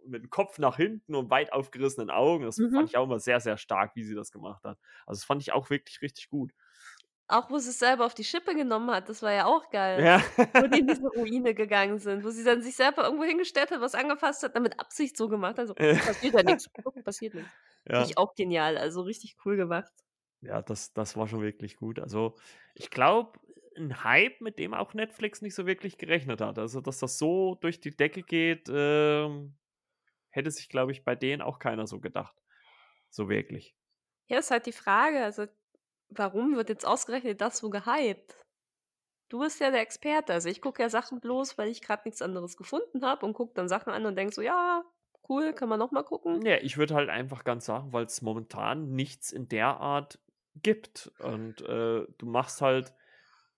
[0.05, 2.45] mit dem Kopf nach hinten und weit aufgerissenen Augen.
[2.45, 2.89] Das fand Mhm.
[2.89, 4.77] ich auch immer sehr, sehr stark, wie sie das gemacht hat.
[5.05, 6.51] Also, das fand ich auch wirklich richtig gut.
[7.29, 10.21] Auch wo sie's selber auf die Schippe genommen hat, das war ja auch geil, Ja.
[10.57, 13.79] wo die in diese Ruine gegangen sind, wo sie dann sich selber irgendwo hingestellt hat,
[13.81, 16.57] was angefasst hat, dann mit Absicht so gemacht hat, so: „Passiert ja.
[16.83, 17.53] Guck, passiert nix.“
[17.95, 18.11] Finde Ja.
[18.11, 19.93] ich auch genial, also, richtig cool gemacht.
[20.41, 21.99] Ja, das das war schon wirklich gut.
[21.99, 22.35] Also,
[22.73, 23.39] ich glaube,
[23.77, 26.59] 'n Hype, mit dem auch Netflix nicht so wirklich gerechnet hat.
[26.59, 29.57] Also, dass das so durch die Decke geht, ähm,
[30.31, 32.37] hätte sich, glaube ich, bei denen auch keiner so gedacht.
[33.09, 33.73] So wirklich.
[34.29, 35.47] Ja, ist halt die Frage, also,
[36.17, 38.35] warum wird jetzt ausgerechnet das so gehypt?
[39.29, 40.33] Du bist ja der Experte.
[40.33, 43.53] Also, ich gucke ja Sachen bloß, weil ich grad nix anderes gefunden habe und gucke
[43.55, 44.83] dann Sachen an und denke so: „Ja,
[45.29, 48.95] cool, kann man noch mal gucken.“ Ja, ich würde halt einfach ganz sagen, weil's momentan
[48.95, 50.19] nichts in der Art
[50.55, 51.11] gibt.
[51.19, 52.93] Und, äh, du machst halt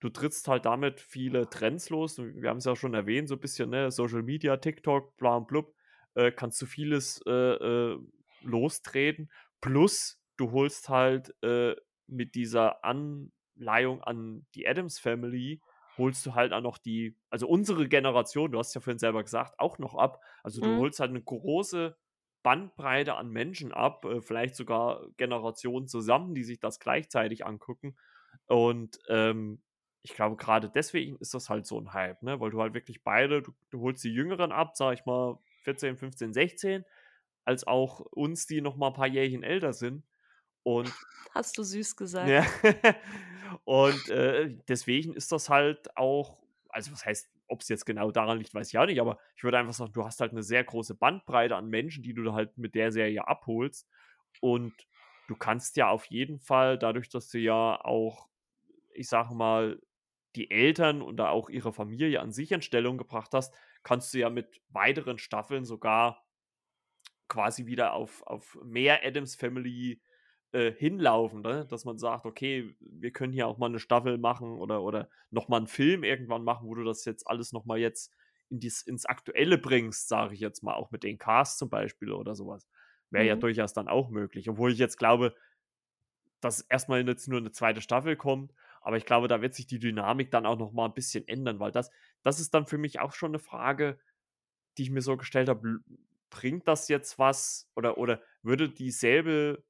[0.00, 2.18] du trittst halt damit viele Trends los.
[2.18, 5.74] Wir haben's ja schon erwähnt, so bisschen, ne, Social Media, TikTok, bla und blub,
[6.14, 7.98] äh, kannst du vieles, äh, äh,
[8.42, 9.30] lostreten.
[9.62, 11.76] Plus du holst halt, äh,
[12.08, 15.62] mit dieser Anleihung an die Addams Family
[15.96, 19.58] holst du halt auch noch die also, unsere Generation, du hast ja vorhin selber gesagt,
[19.58, 20.22] auch noch ab.
[20.44, 20.76] Also, du Mhm.
[20.76, 21.96] holst halt 'ne große
[22.42, 27.96] Bandbreite an Menschen ab, äh, vielleicht sogar Generationen zusammen, die sich das gleichzeitig angucken.
[28.46, 29.62] Und, ähm,
[30.02, 33.02] ich glaube, grade deswegen ist das halt so 'n Hype, ne, weil du halt wirklich
[33.04, 36.84] beide du du holst die Jüngeren ab, sage ich mal, 14, 15, 16,
[37.44, 40.04] als auch uns, die noch mal paar Jährchen älter sind.
[40.66, 40.92] Und
[41.34, 42.28] Hast du süß gesagt.
[42.28, 42.44] ja,
[43.64, 46.38] und, äh, deswegen ist das halt auch
[46.68, 49.56] also, was heißt, ob's jetzt genau daran liegt, weiß ich auch nicht, aber ich würde
[49.58, 52.58] einfach sagen, du hast halt 'ne sehr große Bandbreite an Menschen, die du da halt
[52.58, 53.88] mit der Serie abholst.
[54.40, 54.74] Und
[55.28, 58.28] du kannst ja auf jeden Fall dadurch, dass du ja auch,
[58.94, 59.80] ich sage mal,
[60.36, 63.54] die Eltern und da auch ihre Familie an sich in Stellung gebracht hast,
[63.84, 66.26] kannst du ja mit weiteren Staffeln sogar
[67.28, 70.00] quasi wieder auf auf mehr Addams Family,
[70.56, 71.66] äh, hinlaufen, ne?
[71.68, 75.48] Dass man sagt: „Okay, wir können hier auch mal 'ne Staffel machen oder oder noch
[75.48, 78.12] mal 'n Film irgendwann machen, wo du das jetzt alles noch mal jetzt
[78.50, 82.12] in dies ins Aktuelle bringst“, sage ich jetzt mal, auch mit den Casts zum Beispiel
[82.12, 82.68] oder so was.
[83.10, 83.36] Wäre ja Mhm.
[83.36, 85.34] durchaus dann auch möglich, obwohl ich jetzt glaube
[86.42, 87.80] dass erst mal jetzt nur 'ne 2.
[87.80, 88.52] Staffel kommt,
[88.82, 91.58] aber ich glaube, da wird sich die Dynamik dann auch noch mal 'n bisschen ändern,
[91.60, 91.90] weil das
[92.22, 93.98] das ist dann für mich auch schon 'ne Frage,
[94.78, 95.80] die ich mir so gestellt habe: „Bl
[96.30, 99.64] bringt das jetzt was oder oder würde dieselbe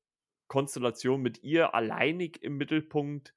[0.49, 3.35] Konstellation mit ihr alleinig im Mittelpunkt,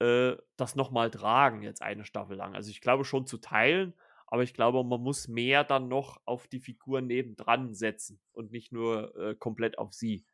[0.00, 3.94] äh, das noch mal tragen jetzt eine Staffel lang?“ Also, ich glaube schon zu teilen,
[4.28, 8.72] aber ich glaube, man muss mehr dann noch auf die Figuren nebendran setzen und nicht
[8.72, 10.24] nur, äh, komplett auf sie.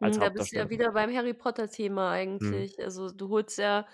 [0.00, 2.10] als Hm, da bist du ja wieder beim Harry-Potter-Thema
[2.40, 2.66] Mhm.
[2.66, 2.78] eigentlich.
[2.82, 3.86] Also, du holst ja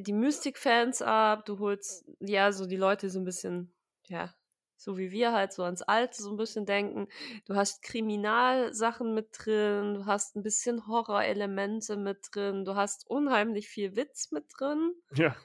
[0.00, 3.74] die Mystik-Fans ab, du holst ja so die Leute so 'n bisschen
[4.06, 4.32] ja,
[4.78, 7.08] so wie wir halt so ans Alte so 'n bisschen denken.
[7.46, 13.68] Du hast Kriminalsachen mit drin, du hast 'n bisschen Horrorelemente mit drin, du hast unheimlich
[13.68, 14.94] viel Witz mit drin.
[15.16, 15.38] Ja.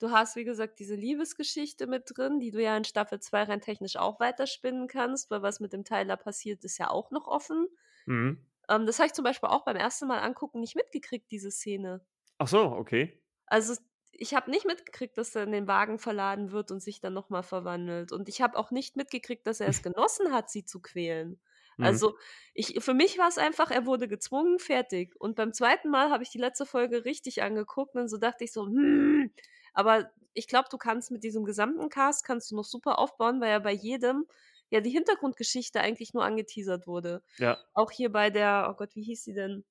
[0.00, 3.60] Du hast, wie gesagt, diese Liebesgeschichte mit drin, die du ja in Staffel 2 rein
[3.62, 7.68] technisch auch weiterspinnen kannst, weil was mit dem Tyler passiert, ist ja auch noch offen.
[8.06, 8.46] Mhm.
[8.68, 12.04] Ähm, das habe ich zum Beispiel auch beim ersten Mal angucken nicht mitgekriegt, diese Szene.
[12.40, 13.22] Ach so, okay.
[13.48, 13.74] Also,
[14.12, 17.28] ich habe nicht mitgekriegt, dass er in den Wagen verladen wird und sich dann noch
[17.30, 18.12] mal verwandelt.
[18.12, 21.40] Und ich habe auch nicht mitgekriegt, dass er es genossen hat, sie zu quälen.
[21.78, 22.00] Mhm.
[22.00, 22.16] Also,
[22.54, 25.14] ich für mich war's einfach, er wurde gezwungen, fertig.
[25.20, 28.52] Und beim zweiten Mal habe ich die letzte Folge richtig angeguckt und so dachte ich
[28.52, 29.30] so: „Hm“,
[29.74, 33.50] aber ich glaube, du kannst mit diesem gesamten Cast kannst du noch super aufbauen, weil
[33.50, 34.26] ja bei jedem
[34.70, 37.22] ja die Hintergrundgeschichte eigentlich nur angeteasert wurde.
[37.38, 37.66] Ja.
[37.74, 39.64] Auch hier bei der oh Gott, wie hieß sie denn?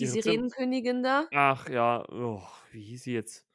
[0.00, 1.28] Die Zim Sirenenkönigin da.
[1.32, 2.04] Ach ja,
[2.72, 3.45] wie hieß sie jetzt?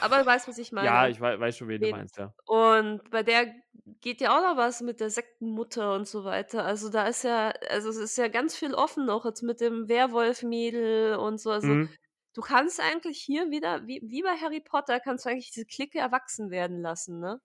[0.00, 1.08] Aber du weißt, was ich Ja, meine.
[1.08, 2.34] ich wei weiß schon, wen du meinst, ja.
[2.46, 3.54] und bei der
[4.00, 6.64] geht ja auch noch was mit der Sektenmutter und so weiter.
[6.64, 9.88] Also, da ist ja also, es ist ja ganz viel offen noch jetzt mit dem
[9.88, 11.50] Werwolf-Mädel und so.
[11.50, 11.94] Also, Mhm.
[12.34, 15.98] du kannst eigentlich hier wieder wie wie bei Harry Potter kannst du eigentlich diese Clique
[15.98, 17.40] erwachsen werden lassen, ne?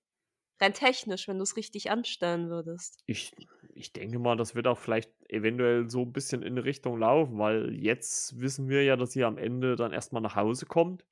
[0.62, 3.04] Rein technisch, wenn du's richtig anstellen würdest.
[3.08, 3.36] Ich
[3.74, 7.74] ich denke mal, das wird auch vielleicht eventuell so 'n bisschen in Richtung laufen, weil
[7.76, 11.06] jetzt wissen wir ja, dass sie am Ende dann erst mal nach Hause kommt.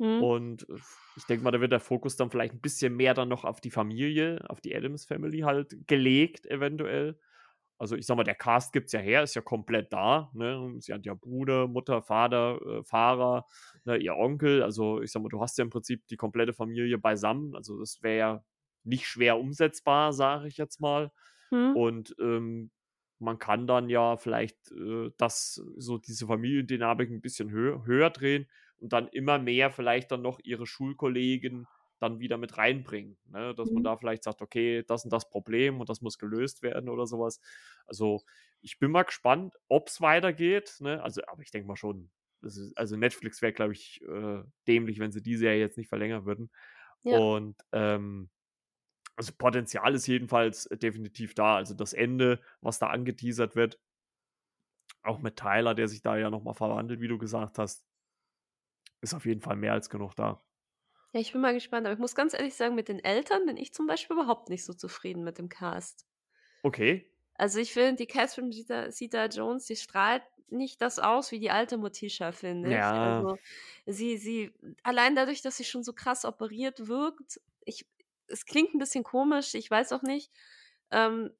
[0.00, 0.30] Mhm.
[0.30, 0.80] Und, äh,
[1.16, 3.60] ich denke mal, da wird der Fokus dann vielleicht 'n bisschen mehr dann noch auf
[3.60, 7.18] die Familie, auf die Addams Family halt gelegt eventuell.
[7.78, 10.74] Also, ich sage mal, der Cast gibt's ja her, ist ja komplett da, ne?
[10.80, 13.46] Sie hat ja Bruder, Mutter, Vater, äh, Fahrer,
[13.84, 14.62] ne, ihr Onkel.
[14.62, 17.56] Also, ich sage mal, du hast ja im Prinzip die komplette Familie beisammen.
[17.56, 18.44] Also, das wäre ja
[18.84, 21.10] nicht schwer umsetzbar, sage ich jetzt mal.
[21.52, 21.74] Mhm.
[21.74, 22.70] Und, ähm,
[23.18, 28.48] man kann dann ja vielleicht, äh, das so diese Familiendynamik 'n bisschen hö höher drehen
[28.80, 31.68] und dann immer mehr vielleicht dann noch ihre Schulkollegen
[32.00, 33.54] dann wieder mit reinbringen, ne?
[33.54, 33.84] Dass man Mhm.
[33.84, 37.20] da vielleicht sagt: „Okay, das und das Problem und das muss gelöst werden“, oder so
[37.20, 37.40] was.
[37.86, 38.22] Also,
[38.62, 41.02] ich bin mal gespannt, ob's weitergeht, ne?
[41.02, 42.10] Also, aber ich denke mal schon.
[42.42, 45.88] Das ist also, Netflix wäre, glaube ich, äh, dämlich, wenn sie die Serie jetzt nicht
[45.88, 46.50] verlängern würden.
[47.04, 47.20] Ja.
[47.36, 48.30] Und, ähm
[49.16, 51.56] also, Potenzial ist jedenfalls definitiv da.
[51.56, 53.78] Also, das Ende, was da angeteasert wird
[55.02, 57.86] auch mit Tyler, der sich da ja noch mal verwandelt, wie du gesagt hast
[59.02, 60.42] ist auf jeden Fall mehr als genug da.
[61.14, 63.56] Ja, ich bin mal gespannt, aber ich muss ganz ehrlich sagen, mit den Eltern bin
[63.56, 66.04] ich zum Beispiel überhaupt nicht so zufrieden mit dem Cast.
[66.64, 67.10] Okay.
[67.36, 71.78] Also, ich finde, die Catherine Zeta Zeta-Jones, die strahlt nicht das aus wie die alte
[71.78, 72.92] Morticia, finde ich.
[72.92, 73.30] Ja.
[73.30, 73.38] Also,
[73.86, 77.86] sie sie allein dadurch, dass sie schon so krass operiert wirkt ich
[78.26, 80.32] es klingt 'n bisschen komisch, ich weiß auch nicht.
[80.90, 81.30] Ähm,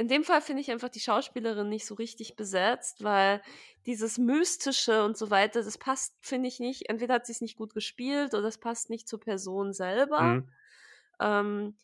[0.00, 3.42] in dem Fall finde ich einfach die Schauspielerin nicht so richtig besetzt, weil
[3.86, 6.88] dieses Mystische und so weiter, das passt, finde ich nicht.
[6.88, 10.40] Entweder hat sie's nicht gut gespielt oder es passt nicht zur Person selber.
[10.40, 10.48] Mhm.
[11.20, 11.78] Ähm,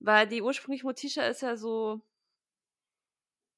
[0.00, 2.02] weil die ursprüngliche Morticia ist ja so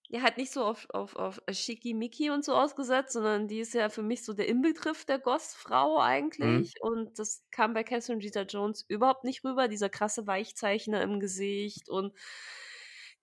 [0.08, 3.88] ja, halt nicht so auf auf auf Schickimicki und so ausgesetzt, sondern die ist ja
[3.88, 6.00] für mich so der Inbegriff der Goth-Frau
[6.38, 6.64] Mhm.
[6.64, 6.74] eigentlich.
[6.80, 12.12] Und das kam bei Catherine Zeta-Jones überhaupt nicht rüber, dieser krasse Weichzeichner im Gesicht und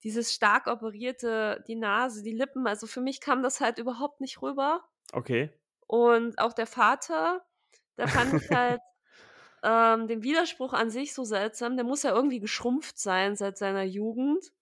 [0.03, 2.67] dieses stark operierte die Nase, die Lippen.
[2.67, 4.85] Also, für mich kam das halt überhaupt nicht rüber.
[5.13, 5.51] Okay.
[5.87, 7.45] Und auch der Vater,
[7.95, 8.81] da fand ich halt,
[9.63, 11.77] ähm, den Widerspruch an sich so seltsam.
[11.77, 14.53] Der muss ja irgendwie geschrumpft sein seit seiner Jugend.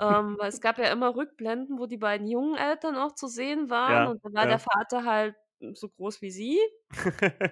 [0.00, 3.70] Ähm, weil es gab ja immer Rückblenden, wo die beiden jungen Eltern auch zu sehen
[3.70, 4.60] waren Ja, und dann war der ja.
[4.60, 5.36] Vater halt
[5.74, 6.58] so groß wie sie.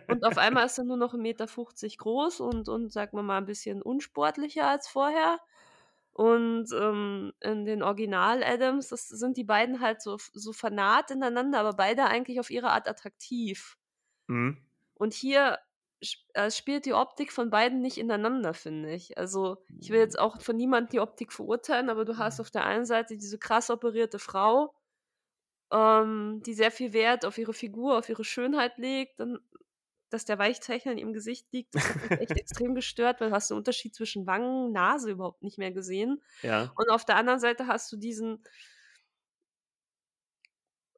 [0.06, 3.38] Und auf einmal ist er nur noch 1,50 m groß und und sagen wir mal
[3.38, 5.38] 'n bisschen unsportlicher als vorher.
[6.12, 11.74] Und, ähm, in den Original-Addams, das sind die beiden halt so so vernarrt ineinander, aber
[11.74, 13.78] beide eigentlich auf ihre Art attraktiv.
[14.26, 14.58] Mhm.
[14.94, 15.58] Und hier
[16.34, 19.18] äh, spielt die Optik von beiden nicht ineinander, finde ich.
[19.18, 22.64] Also, ich will jetzt auch von niemandem die Optik verurteilen, aber du hast auf der
[22.64, 24.74] einen Seite diese krass operierte Frau,
[25.72, 29.20] ähm, die sehr viel Wert auf ihre Figur, auf ihre Schönheit legt.
[29.20, 29.38] Dann
[30.10, 33.34] dass der Weichzeichner in ihrem Gesicht liegt, das hat mich echt extrem gestört, weil du
[33.34, 36.22] hast den Unterschied zwischen Wangen, Nase überhaupt nicht mehr gesehen.
[36.42, 36.72] Ja.
[36.76, 38.42] Und auf der anderen Seite hast du diesen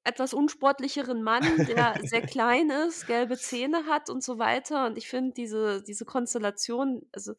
[0.04, 4.86] etwas unsportlicheren Mann, der sehr klein ist, gelbe Zähne hat und so weiter.
[4.86, 7.34] Und ich finde diese diese Konstellation also,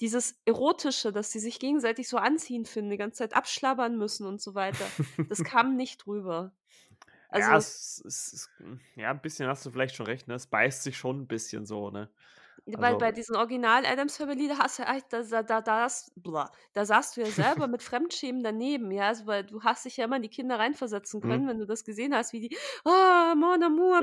[0.00, 4.40] dieses Erotische, dass sie sich gegenseitig so anziehen finden, die ganze Zeit abschlabbern müssen und
[4.40, 4.84] so weiter,
[5.28, 6.06] das kam nicht
[7.34, 7.38] rüber.
[7.38, 10.34] Ja, Also es es es hm, ja, 'n bisschen hast du vielleicht schon recht, ne?
[10.34, 12.10] Es beißt sich schon 'n bisschen so, ne?
[12.64, 16.12] Weil bei Also diesen Original Addams Family, da hast du echt da da da das
[16.14, 19.96] bla da saßt du ja selber mit Fremdschämen daneben, ja, also, weil du hast dich
[19.96, 21.42] ja immer in die Kinder reinversetzen Mhm.
[21.42, 24.02] können, wenn du das gesehen hast, wie die: „Oh, mon amour,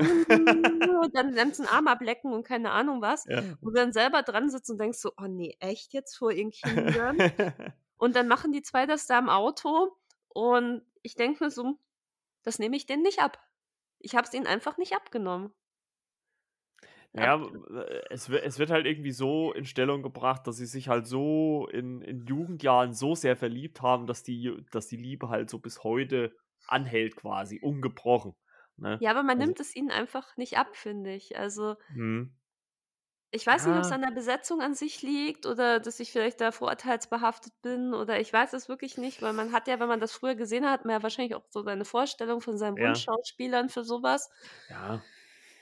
[1.14, 3.26] dann ganzen Arm ablecken und keine Ahnung was.
[3.26, 3.56] Ja.
[3.62, 7.22] Und dann selber dran sitzt und denkst so: „Oh ne, echt jetzt vor ihren Kindern?“
[7.98, 9.96] Und dann machen die 2 das da im Auto
[10.28, 11.78] und ich denke mir so:
[12.44, 13.38] „Das nehme ich denen nicht ab.“
[14.00, 15.54] Ich habe es ihnen einfach nicht abgenommen.
[17.14, 20.88] Ja, w äh, es es wird halt irgendwie so in Stellung gebracht, dass sie sich
[20.88, 25.50] halt so in in Jugendjahren so sehr verliebt haben, dass die dass die Liebe halt
[25.50, 26.32] so bis heute
[26.68, 28.34] anhält quasi, ungebrochen,
[28.76, 29.02] ne?
[29.02, 31.38] Ja, aber man Also nimmt es ihnen einfach nicht ab, finde ich.
[31.38, 32.30] Also Mhm.
[33.32, 33.92] Ich weiß nicht, ob's Ja.
[33.92, 38.32] an der Besetzung an sich liegt oder dass ich vielleicht da vorurteilsbehaftet bin oder ich
[38.32, 40.84] weiß es wirklich nicht, weil man hat ja, wenn man das früher gesehen hat, hat
[40.86, 42.80] man ja wahrscheinlich auch so seine Vorstellung von seinen Ja.
[42.80, 44.30] Wunschschauspielern für so was.
[44.68, 45.02] Ja.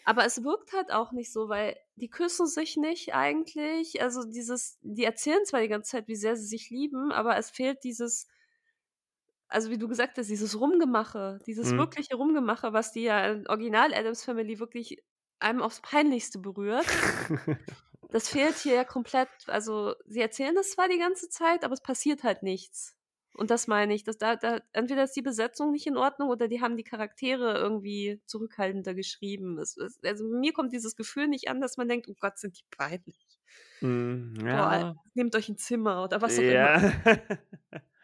[0.07, 4.01] Aber es wirkt halt auch nicht so, weil die küssen sich nicht eigentlich.
[4.03, 7.51] Also, dieses die erzählen zwar die ganze Zeit, wie sehr sie sich lieben, aber es
[7.51, 8.27] fehlt dieses
[9.51, 11.79] also, wie du gesagt hast, dieses Rumgemache, dieses Mhm.
[11.79, 15.03] wirkliche Rumgemache, was die ja in Original Addams Family wirklich
[15.41, 16.87] einem aufs Peinlichste berührt.
[18.11, 19.29] Das fehlt hier ja komplett.
[19.49, 22.97] Also, sie erzählen das zwar die ganze Zeit, aber es passiert halt nichts.
[23.35, 26.49] Und das meine ich, dass da da entweder ist die Besetzung nicht in Ordnung oder
[26.49, 29.59] die haben die Charaktere irgendwie zurückhaltender geschrieben.
[29.59, 32.59] Es es also, mir kommt dieses Gefühl nicht an, dass man denkt: „Oh Gott, sind
[32.59, 33.39] die peinlich.“
[33.81, 34.95] Mhm, Boah, ja.
[35.15, 36.71] nehmt euch 'n Zimmer oder was auch immer.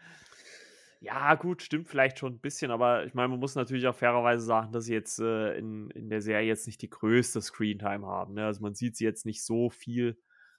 [1.04, 1.34] Ja.
[1.34, 4.72] Gut, stimmt vielleicht schon 'n bisschen, aber ich meine, man muss natürlich auch fairerweise sagen,
[4.72, 8.46] dass sie jetzt, äh, in in der Serie jetzt nicht die größte Screentime haben, ne?
[8.46, 10.16] Also, man sieht sie jetzt nicht so viel,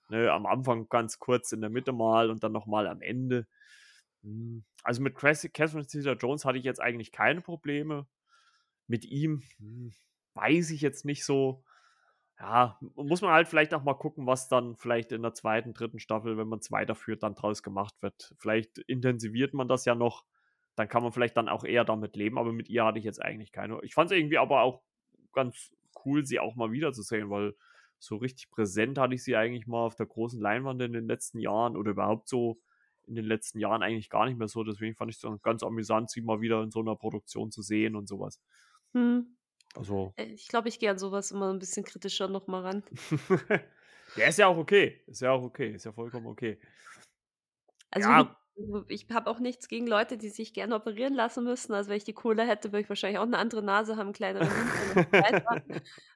[0.09, 0.31] ne?
[0.31, 3.47] Am Anfang ganz kurz, in der Mitte mal und dann noch mal am Ende.
[4.23, 8.05] Hm, also, mit Catherine Zeta-Jones hatte ich jetzt eigentlich keine Probleme.
[8.87, 9.93] Mit ihm, hm,
[10.35, 11.63] weiß ich jetzt nicht so.
[12.39, 15.99] Ja, muss man halt vielleicht auch mal gucken, was dann vielleicht in der 2., 3.
[15.99, 18.35] Staffel, wenn man's weiterführt, dann draus gemacht wird.
[18.39, 20.25] Vielleicht intensiviert man das ja noch,
[20.75, 23.21] dann kann man vielleicht dann auch eher damit leben, aber mit ihr hatte ich jetzt
[23.23, 24.83] eigentlich keine ich fand's irgendwie aber auch
[25.33, 25.73] ganz
[26.05, 27.55] cool, sie auch mal wiederzusehen, weil
[27.99, 31.39] so richtig präsent hatte ich sie eigentlich mal auf der großen Leinwand in den letzten
[31.39, 32.59] Jahren oder überhaupt so
[33.07, 34.63] in den letzten Jahren eigentlich gar nicht mehr so.
[34.63, 37.95] Deswegen fand ich's dann ganz amüsant, sie mal wieder in so 'ner Produktion zu sehen
[37.95, 38.37] und so was.
[38.93, 39.37] Mhm.
[39.75, 42.61] Also Äh, ich glaube, ich gehe an so was immer 'n bisschen kritischer noch mal
[42.63, 42.83] ran.
[44.15, 45.01] Ja, ist ja auch okay.
[45.07, 45.71] Ist ja auch okay.
[45.75, 46.59] Ist ja vollkommen okay.
[47.93, 48.35] Also, Ja.
[48.89, 51.73] Ich habe auch nichts gegen Leute, die sich gerne operieren lassen müssen.
[51.73, 54.55] Also, wenn ich die Kohle hätte, würde ich wahrscheinlich auch 'ne andere Nase haben, kleinere.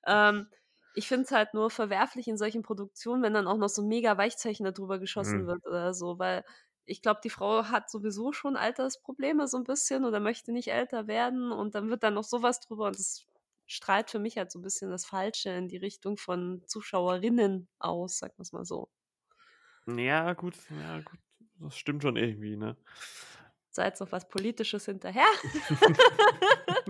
[0.06, 0.48] Ähm,
[0.94, 4.18] ich finde es halt nur verwerflich in solchen Produktionen, wenn dann auch noch so mega
[4.18, 5.48] Weichzeichner da drüber geschossen Mhm.
[5.48, 6.44] wird oder so, weil
[6.86, 11.08] ich glaube, die Frau hat sowieso schon Altersprobleme so 'n bisschen oder möchte nicht älter
[11.08, 13.26] werden und dann wird da noch so was drüber und das
[13.68, 18.20] strahlt für mich halt so 'n bisschen das Falsche in die Richtung von Zuschauerinnen aus,
[18.20, 18.88] sagen wir's mal so.
[19.88, 21.20] Ja, gut, ja gut.
[21.60, 22.78] Das stimmt schon irgendwie, ne?
[23.72, 25.28] So, jetzt noch was Politisches hinterher.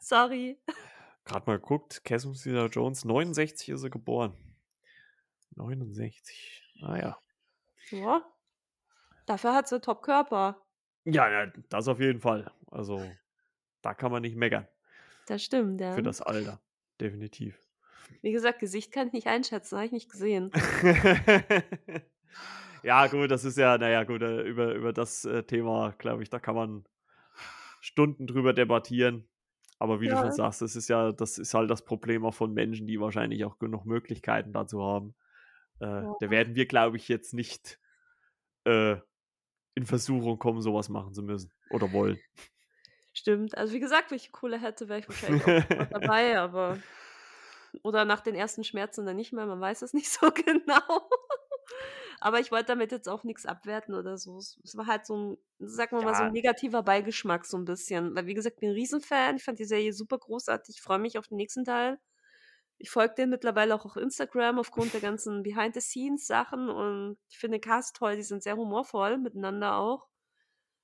[0.00, 0.58] Sorry.
[1.24, 4.36] Grad mal geguckt, Catherine Zeta-Jones, 69 ist sie geboren.
[5.54, 7.18] 69, ah ja.
[7.90, 8.24] Ja.
[9.26, 10.60] Dafür hat sie Top-Körper.
[11.04, 12.50] Ja, ja, das auf jeden Fall.
[12.70, 13.04] Also,
[13.82, 14.66] da kann man nicht meckern.
[15.26, 15.92] Das stimmt, ja.
[15.92, 16.60] Für das Alter,
[17.00, 17.60] definitiv.
[18.20, 20.50] Wie gesagt, Gesicht kann ich nicht einschätzen, habe ich nicht gesehen.
[22.84, 26.22] Ja, gut, das ist ja na ja, gut, äh, über über das, äh, Thema, glaube
[26.22, 26.84] ich, da kann man
[27.80, 29.28] Stunden drüber debattieren.
[29.78, 30.32] Aber wie du schon Ja.
[30.32, 33.58] sagst, das ist ja das ist halt das Problem auch von Menschen, die wahrscheinlich auch
[33.58, 35.14] genug Möglichkeiten dazu haben.
[35.80, 36.30] Äh, da Ja.
[36.30, 37.80] werden wir, glaube ich, jetzt nicht,
[38.66, 38.98] äh,
[39.76, 42.22] in Versuchung kommen, so was machen zu müssen oder wollen.
[43.12, 43.56] Stimmt.
[43.56, 45.52] Also, wie gesagt, wenn ich die Kohle hätte, wäre ich wahrscheinlich auch
[45.90, 46.82] dabei, aber
[47.82, 51.08] oder nach den ersten Schmerzen dann nicht mehr, man weiß es nicht so genau.
[52.22, 54.38] Aber ich wollte damit jetzt auch nix abwerten oder so.
[54.38, 56.32] Es war halt so 'n, sagen wir mal, so 'n Ja.
[56.32, 58.14] negativer Beigeschmack so 'n bisschen.
[58.14, 59.36] Weil wie gesagt, bin Riesenfan.
[59.36, 60.76] Ich fand die Serie super großartig.
[60.76, 61.98] Ich freue mich auf den nächsten Teil.
[62.78, 67.62] Ich folge denen mittlerweile auch auf Instagram aufgrund der ganzen Behind-the-Scenes-Sachen und ich finde den
[67.62, 70.08] Cast toll, die sind sehr humorvoll miteinander auch.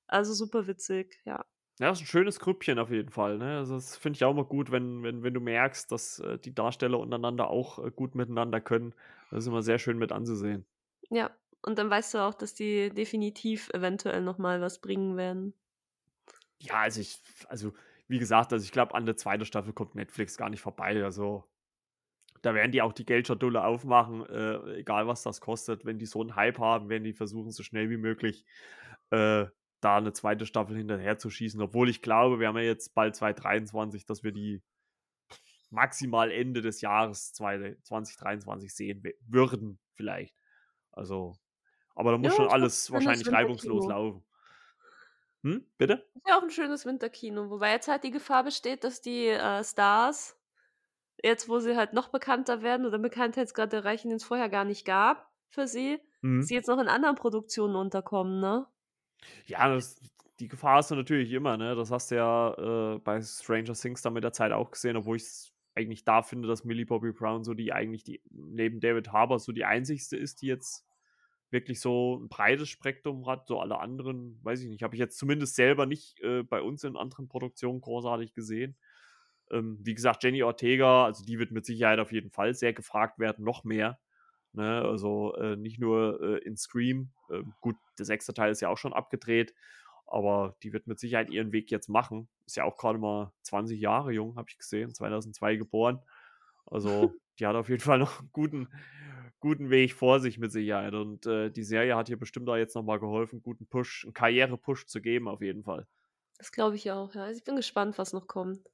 [0.07, 1.45] Also, super witzig, ja.
[1.79, 3.57] Ja, ist 'n schönes Grüppchen auf jeden Fall, ne?
[3.57, 6.53] Also, das finde ich auch immer gut, wenn wenn wenn du merkst, dass, äh, die
[6.53, 8.93] Darsteller untereinander auch, äh, gut miteinander können.
[9.31, 10.65] Das ist immer sehr schön mit anzusehen.
[11.11, 11.31] Ja,
[11.63, 15.53] und dann weißt du auch, dass die definitiv eventuell noch mal was bringen werden.
[16.61, 17.73] Ja, also, ich also,
[18.07, 19.45] wie gesagt, also, ich glaube, an der 2.
[19.45, 21.01] Staffel kommt Netflix gar nicht vorbei.
[21.03, 21.45] Also,
[22.43, 25.85] da werden die auch die Geldschatulle aufmachen, äh, egal was das kostet.
[25.85, 28.45] Wenn die so 'n Hype haben, werden die versuchen, so schnell wie möglich,
[29.11, 29.47] äh,
[29.81, 30.45] da 'ne 2.
[30.47, 31.61] Staffel hinterherzuschießen.
[31.61, 34.61] Obwohl ich glaube, wir haben ja jetzt bald 2023, dass wir die
[35.71, 40.38] maximal Ende des Jahres 2023 sehen würden, vielleicht.
[40.99, 41.39] Also,
[41.95, 44.23] aber da muss Ja, schon ist alles wahrscheinlich reibungslos laufen.
[45.43, 46.09] Hm, bitte?
[46.15, 49.63] Ist ja auch 'n schönes Winterkino, wobei jetzt halt die Gefahr besteht, dass die, äh,
[49.63, 50.39] Stars
[51.23, 54.85] jetzt, wo sie halt noch bekannter werden oder Bekanntheitsgrad erreichen, den es vorher gar nicht
[54.85, 56.49] gab für sie, Mhm.
[56.49, 58.67] sie jetzt noch in anderen Produktionen unterkommen, ne?
[59.45, 59.99] Ja, das
[60.39, 61.75] die Gefahr du natürlich immer, ne?
[61.75, 65.17] Das hast du ja, äh, bei Stranger Things dann mit der Zeit auch gesehen, obwohl
[65.17, 69.39] ich's eigentlich da finde, dass Millie Bobby Brown so die eigentlich die neben David Harbour
[69.39, 70.85] so die einzigste ist, die jetzt
[71.51, 73.47] wirklich so 'n breites Spektrum hat.
[73.47, 76.83] So alle anderen, weiß ich nicht, habe ich jetzt zumindest selber nicht, äh, bei uns
[76.83, 78.77] in anderen Produktionen großartig gesehen.
[79.51, 83.19] Ähm, wie gesagt, Jenny Ortega, also die wird mit Sicherheit auf jeden Fall sehr gefragt
[83.19, 83.99] werden, noch mehr,
[84.53, 84.81] ne?
[84.83, 87.11] Also, äh, nicht nur, äh, in Scream.
[87.31, 88.33] Ähm, gut, der 6.
[88.33, 89.53] Teil ist ja auch schon abgedreht,
[90.07, 92.29] aber die wird mit Sicherheit ihren Weg jetzt machen.
[92.47, 96.01] Ist ja auch grade mal 20 Jahre jung, habe ich gesehen, 2002 geboren.
[96.67, 98.69] Also, die hat auf jeden Fall noch 'n guten
[99.39, 102.75] guten Weg vor sich mit Sicherheit und, äh, die Serie hat ihr bestimmt da jetzt
[102.75, 105.87] noch mal geholfen, guten Push 'n Karrierepush zu geben auf jeden Fall.
[106.39, 107.23] Das glaube ich auch, ja.
[107.25, 108.69] Also, ich bin gespannt, was noch kommt.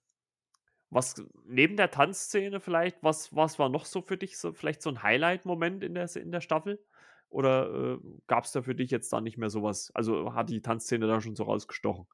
[0.91, 4.89] Was neben der Tanzszene vielleicht, was was war noch so für dich so vielleicht so
[4.91, 6.86] 'n Highlight-Moment in der in der Staffel?
[7.30, 9.91] Oder, äh, gab's da für dich jetzt da nicht mehr so was?
[9.95, 12.07] Also, hat die Tanzszene da schon so rausgestochen?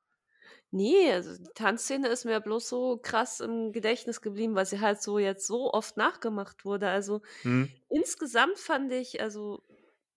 [0.73, 5.01] Ne, also, die Tanzszene ist mir bloß so krass im Gedächtnis geblieben, weil sie halt
[5.01, 6.87] so jetzt so oft nachgemacht wurde.
[6.89, 7.81] Also, Mhm.
[7.89, 9.63] insgesamt fand ich also,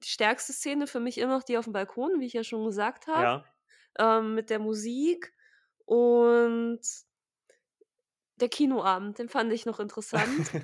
[0.04, 3.06] die stärkste Szene für mich immer noch die aufm Balkon, wie ich ja schon gesagt
[3.08, 3.54] habe, Ja.
[3.98, 5.32] ähm, mit der Musik
[5.86, 6.80] und
[8.36, 10.54] der Kinoabend, den fand ich noch interessant.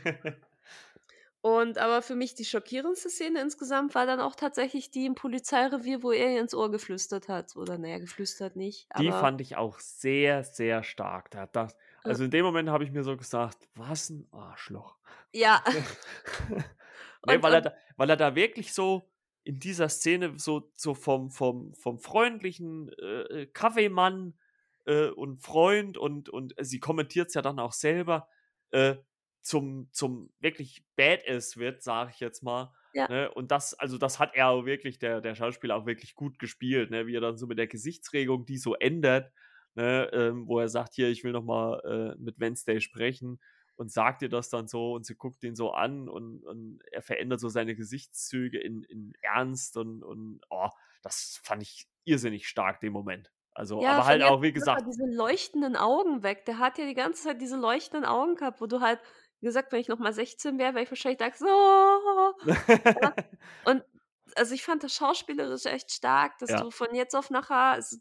[1.45, 6.03] Und aber für mich die schockierendste Szene insgesamt war dann auch tatsächlich die im Polizeirevier,
[6.03, 7.57] wo er ihr ins Ohr geflüstert hat.
[7.57, 11.31] Oder na ja, geflüstert nicht, Die fand ich auch sehr, sehr stark.
[11.31, 14.99] Da das Äh also, in dem Moment habe ich mir so gesagt: „Was 'n Arschloch.“
[15.35, 15.63] Ja.
[17.25, 19.11] Ne, Und weil er da weil er da wirklich so
[19.45, 24.39] in dieser Szene so so vom vom vom freundlichen, äh, äh, Kaffeemann,
[24.87, 28.29] äh, und Freund und und sie kommentiert's ja dann auch selber,
[28.71, 28.97] äh,
[29.43, 33.09] zum zum wirklich Badass wird, sage ich jetzt mal, Ja.
[33.09, 33.31] ne?
[33.33, 36.91] Und das also, das hat er auch wirklich der der Schauspieler auch wirklich gut gespielt,
[36.91, 37.07] ne?
[37.07, 39.33] Wie er dann so mit der Gesichtsregung die so ändert,
[39.75, 43.41] ne, ähm, wo er sagt: „Hier, ich will noch mal, äh, mit Wednesday sprechen“
[43.77, 47.03] und sagt ihr das dann so und sie guckt ihn so an und und er
[47.03, 50.69] verändert so seine Gesichtszüge in in Ernst und und, oh,
[51.03, 53.33] das fand ich irrsinnig stark, den Moment.
[53.53, 56.45] Also, Ja, aber halt auch, wie gesagt diese leuchtenden Augen weg.
[56.45, 59.01] Der hat ja die ganze Zeit diese leuchtenden Augen gehabt, wo du halt
[59.41, 61.47] wie gesagt, wenn ich noch mal 16 wäre, wäre ich wahrscheinlich da so
[63.01, 63.15] ja.
[63.65, 63.85] Und
[64.37, 66.71] also, ich fand das schauspielerisch echt stark, dass du Ja.
[66.71, 68.01] von jetzt auf nachher s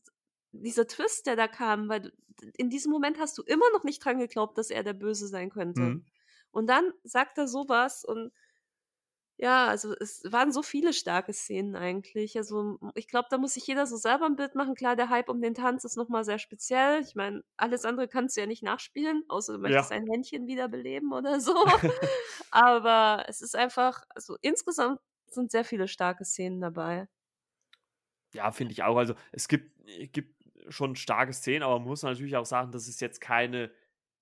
[0.51, 2.11] dieser Twist, der da kam, weil du
[2.55, 5.49] in diesem Moment hast du immer noch nicht dran geglaubt, dass er der Böse sein
[5.51, 5.81] könnte.
[5.81, 6.05] Mhm.
[6.51, 8.31] Und dann sagt er so was und
[9.41, 12.37] ja, also, es waren so viele starke Szenen eigentlich.
[12.37, 14.75] Also, ich glaube, da muss sich jeder so selber 'n Bild machen.
[14.75, 17.01] Klar, der Hype um den Tanz ist noch mal sehr speziell.
[17.01, 19.93] Ich meine, alles andere kannst du ja nicht nachspielen, außer du möchtest Ja.
[19.93, 21.55] ein Händchen wiederbeleben oder so.
[22.51, 27.07] Aber es ist einfach also, insgesamt sind sehr viele starke Szenen dabei.
[28.33, 28.97] Ja, finde ich auch.
[28.97, 30.35] Also, es gibt äh, gibt
[30.69, 33.71] schon starke Szenen, aber man muss natürlich auch sagen, dass es jetzt keine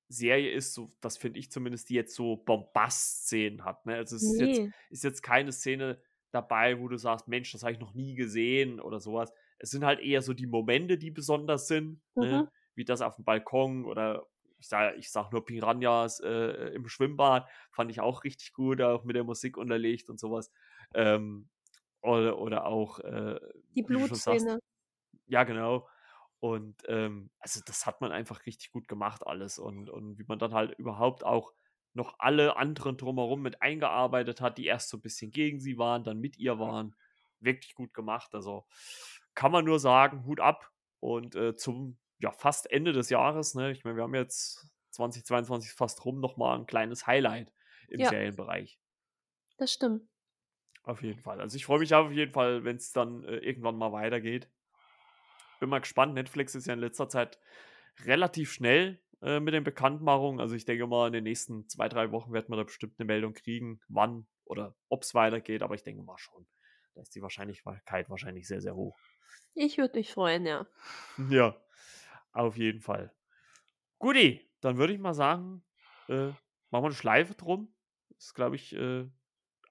[0.10, 3.96] Serie ist, so das finde ich zumindest, die jetzt so Bombast-Szenen hat, ne?
[3.96, 4.72] Also, es ist jetzt Ne.
[4.90, 6.02] ist jetzt keine Szene
[6.32, 9.34] dabei, wo du sagst: „Mensch, das habe ich noch nie gesehen“ oder so was.
[9.60, 12.48] Es sind halt eher so die Momente, die besonders sind, Mhm.
[12.48, 12.50] ne?
[12.76, 14.28] Wie das aufm Balkon oder
[14.60, 19.04] ich sage ich sage nur Piranhas, äh, im Schwimmbad, fand ich auch richtig gut, auch
[19.04, 20.52] mit der Musik unterlegt und so was.
[20.94, 21.50] Ähm,
[22.02, 23.40] oder oder auch, äh,
[23.76, 24.60] Die Blutszene.
[25.28, 25.88] ja, genau.
[26.44, 30.40] Und, ähm, also, das hat man einfach richtig gut gemacht alles und und wie man
[30.40, 31.54] dann halt überhaupt auch
[31.94, 36.04] noch alle anderen drumherum mit eingearbeitet hat, die erst so 'n bisschen gegen sie waren,
[36.04, 36.96] dann mit ihr waren.
[37.40, 38.36] Wirklich gut gemacht.
[38.36, 38.66] Also,
[39.36, 43.72] kann man nur sagen, Hut ab und, äh, zum, ja, fast Ende des Jahres, ne?
[43.72, 47.52] Ich meine, wir haben jetzt 2022 fast rum, noch mal 'n kleines Highlight
[47.90, 48.04] im Ja.
[48.04, 48.78] Serienbereich.
[49.60, 50.08] Das stimmt.
[50.86, 51.42] Auf jeden Fall.
[51.42, 54.50] Also, ich freue mich auf jeden Fall, wenn's dann, äh, irgendwann mal weitergeht.
[55.62, 56.14] Bin mal gespannt.
[56.14, 57.40] Netflix ist ja in letzter Zeit
[58.06, 60.40] relativ schnell, äh, mit den Bekanntmachungen.
[60.40, 63.06] Also, ich denke mal, in den nächsten 2, 3 Wochen wird man da bestimmt 'ne
[63.06, 66.48] Meldung kriegen, wann oder ob's weitergeht, aber ich denke mal schon.
[66.96, 69.00] Da ist die Wahrscheinlichkeit wahrscheinlich sehr, sehr hoch.
[69.56, 70.68] Ich würde mich freuen, ja.
[71.18, 71.58] Ja,
[72.34, 73.14] auf jeden Fall.
[74.00, 75.64] Guti, dann würde ich mal sagen,
[76.10, 76.30] äh,
[76.72, 77.74] machen wir 'ne Schleife drum.
[78.18, 79.08] Ist, glaube ich, äh,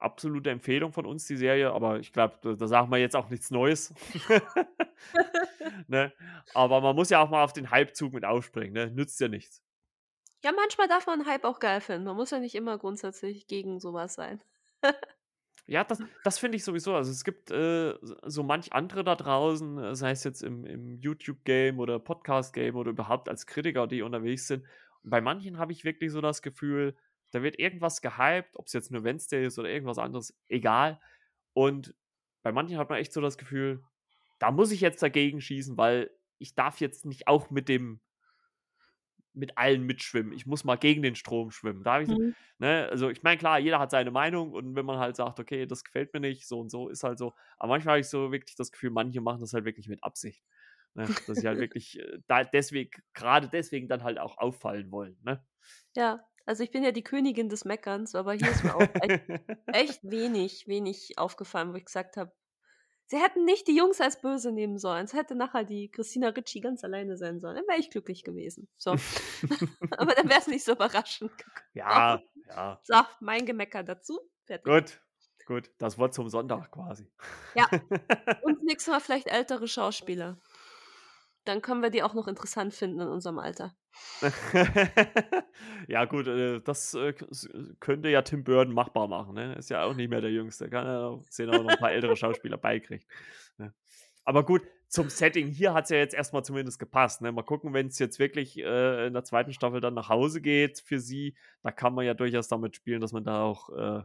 [0.07, 3.29] absolute Empfehlung von uns, die Serie, aber ich glaube, da da sagen wir jetzt auch
[3.29, 3.93] nichts Neues.
[5.89, 6.13] Ne?
[6.55, 8.91] Aber man muss ja auch mal auf den Hypezug mit aufspringen, ne?
[8.91, 9.63] Nützt ja nichts.
[10.45, 12.05] Ja, manchmal darf man Hype auch geil finden.
[12.05, 14.43] Man muss ja nicht immer grundsätzlich gegen sowas sein.
[15.69, 16.95] Ja, das das finde ich sowieso.
[16.95, 20.95] Also, es gibt, äh, so manch andere da draußen, äh, sei es jetzt im im
[21.01, 24.63] YouTube-Game oder Podcast-Game oder überhaupt als Kritiker, die unterwegs sind.
[25.03, 26.97] Und bei manchen habe ich wirklich so das Gefühl,
[27.33, 31.01] da wird irgendwas gehypt, ob es jetzt nur Wednesday ist oder irgendwas anderes, egal.
[31.53, 31.95] Und
[32.43, 33.83] bei manchen hat man echt so das Gefühl,
[34.39, 38.01] da muss ich jetzt dagegen schießen, weil ich darf jetzt nicht auch mit dem
[39.33, 40.33] mit allen mitschwimmen.
[40.33, 41.85] Ich muss mal gegen den Strom schwimmen.
[41.85, 42.35] Da ich so, Mhm.
[42.59, 45.67] ne, also ich meine, klar, jeder hat seine Meinung und wenn man halt sagt, okay,
[45.67, 47.35] das gefällt mir nicht, so und so, ist halt so.
[47.59, 50.43] Aber manchmal habe ich so wirklich das Gefühl, manche machen das halt wirklich mit Absicht.
[50.95, 51.15] Ne?
[51.27, 55.19] Dass sie halt wirklich äh, da deswegen, gerade deswegen dann halt auch auffallen wollen.
[55.23, 55.45] Ne?
[55.97, 59.25] Ja, also ich bin ja die Königin des Meckerns, aber hier ist mir auch echt,
[59.67, 62.33] echt wenig, wenig aufgefallen, wo ich gesagt habe,
[63.07, 65.05] sie hätten nicht die Jungs als böse nehmen sollen.
[65.05, 67.57] Es hätte nachher die Christina Ricci ganz alleine sein sollen.
[67.57, 68.69] Dann wäre ich glücklich gewesen.
[68.77, 68.93] So.
[69.91, 71.33] aber dann wäre es nicht so überraschend.
[71.75, 72.81] ja, ja.
[72.85, 74.21] So, mein Gemecker dazu.
[74.45, 74.65] Fertig.
[74.65, 75.01] Gut,
[75.47, 75.71] gut.
[75.79, 77.11] Das Wort zum Sonntag quasi.
[77.55, 77.69] Ja.
[78.43, 80.39] Und nächstes Mal vielleicht ältere Schauspieler.
[81.47, 83.75] Dann können wir die auch noch interessant finden in unserem Alter.
[85.89, 87.15] ja, gut, äh, das äh,
[87.81, 89.35] könnte ja Tim Burton machbar machen.
[89.35, 89.55] Ne?
[89.55, 90.69] Ist ja auch nicht mehr der Jüngste.
[90.69, 93.07] Kann ja auch- sehen auch noch ein paar ältere Schauspieler beikriegt.
[93.59, 93.73] Ne?
[94.25, 97.23] Aber gut, zum Setting hier hat es ja jetzt erstmal zumindest gepasst.
[97.23, 97.31] Ne?
[97.31, 100.81] Mal gucken, wenn es jetzt wirklich äh, in der zweiten Staffel dann nach Hause geht
[100.81, 104.03] für sie, da kann man ja durchaus damit spielen, dass man da auch äh,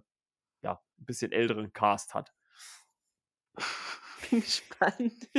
[0.62, 2.34] ja, ein bisschen älteren Cast hat.
[4.32, 5.30] Bin gespannt.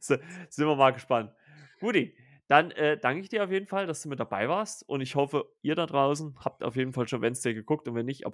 [0.00, 0.16] so,
[0.48, 1.32] sind wir mal gespannt.
[1.80, 2.16] Guti,
[2.48, 5.14] dann äh, danke ich dir auf jeden Fall, dass du mit dabei warst und ich
[5.14, 8.24] hoffe, ihr da draußen habt auf jeden Fall schon Wednesday geguckt und wenn nicht,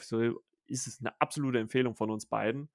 [0.66, 2.70] ist es eine absolute Empfehlung von uns beiden.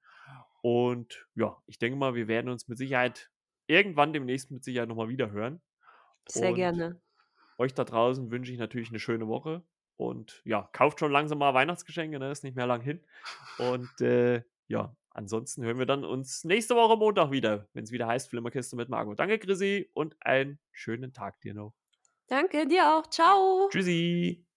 [0.62, 3.30] Und ja, ich denke mal, wir werden uns mit Sicherheit
[3.66, 5.62] irgendwann demnächst mit Sicherheit nochmal wieder hören.
[6.28, 7.00] Sehr Und gerne.
[7.56, 9.62] Euch da draußen wünsche ich natürlich eine schöne Woche
[9.96, 12.30] und ja, kauft schon langsam mal Weihnachtsgeschenke, ne?
[12.30, 13.00] Ist nicht mehr lang hin.
[13.58, 18.06] Und äh, ja, ansonsten hören wir dann uns nächste Woche Montag wieder, wenn es wieder
[18.06, 19.18] heißt Flimmerkiste mit Margot.
[19.18, 21.74] Danke, Chrissy, und einen schönen Tag dir noch.
[22.28, 23.08] Danke dir auch.
[23.08, 23.68] Ciao.
[23.70, 24.49] Tschüssi.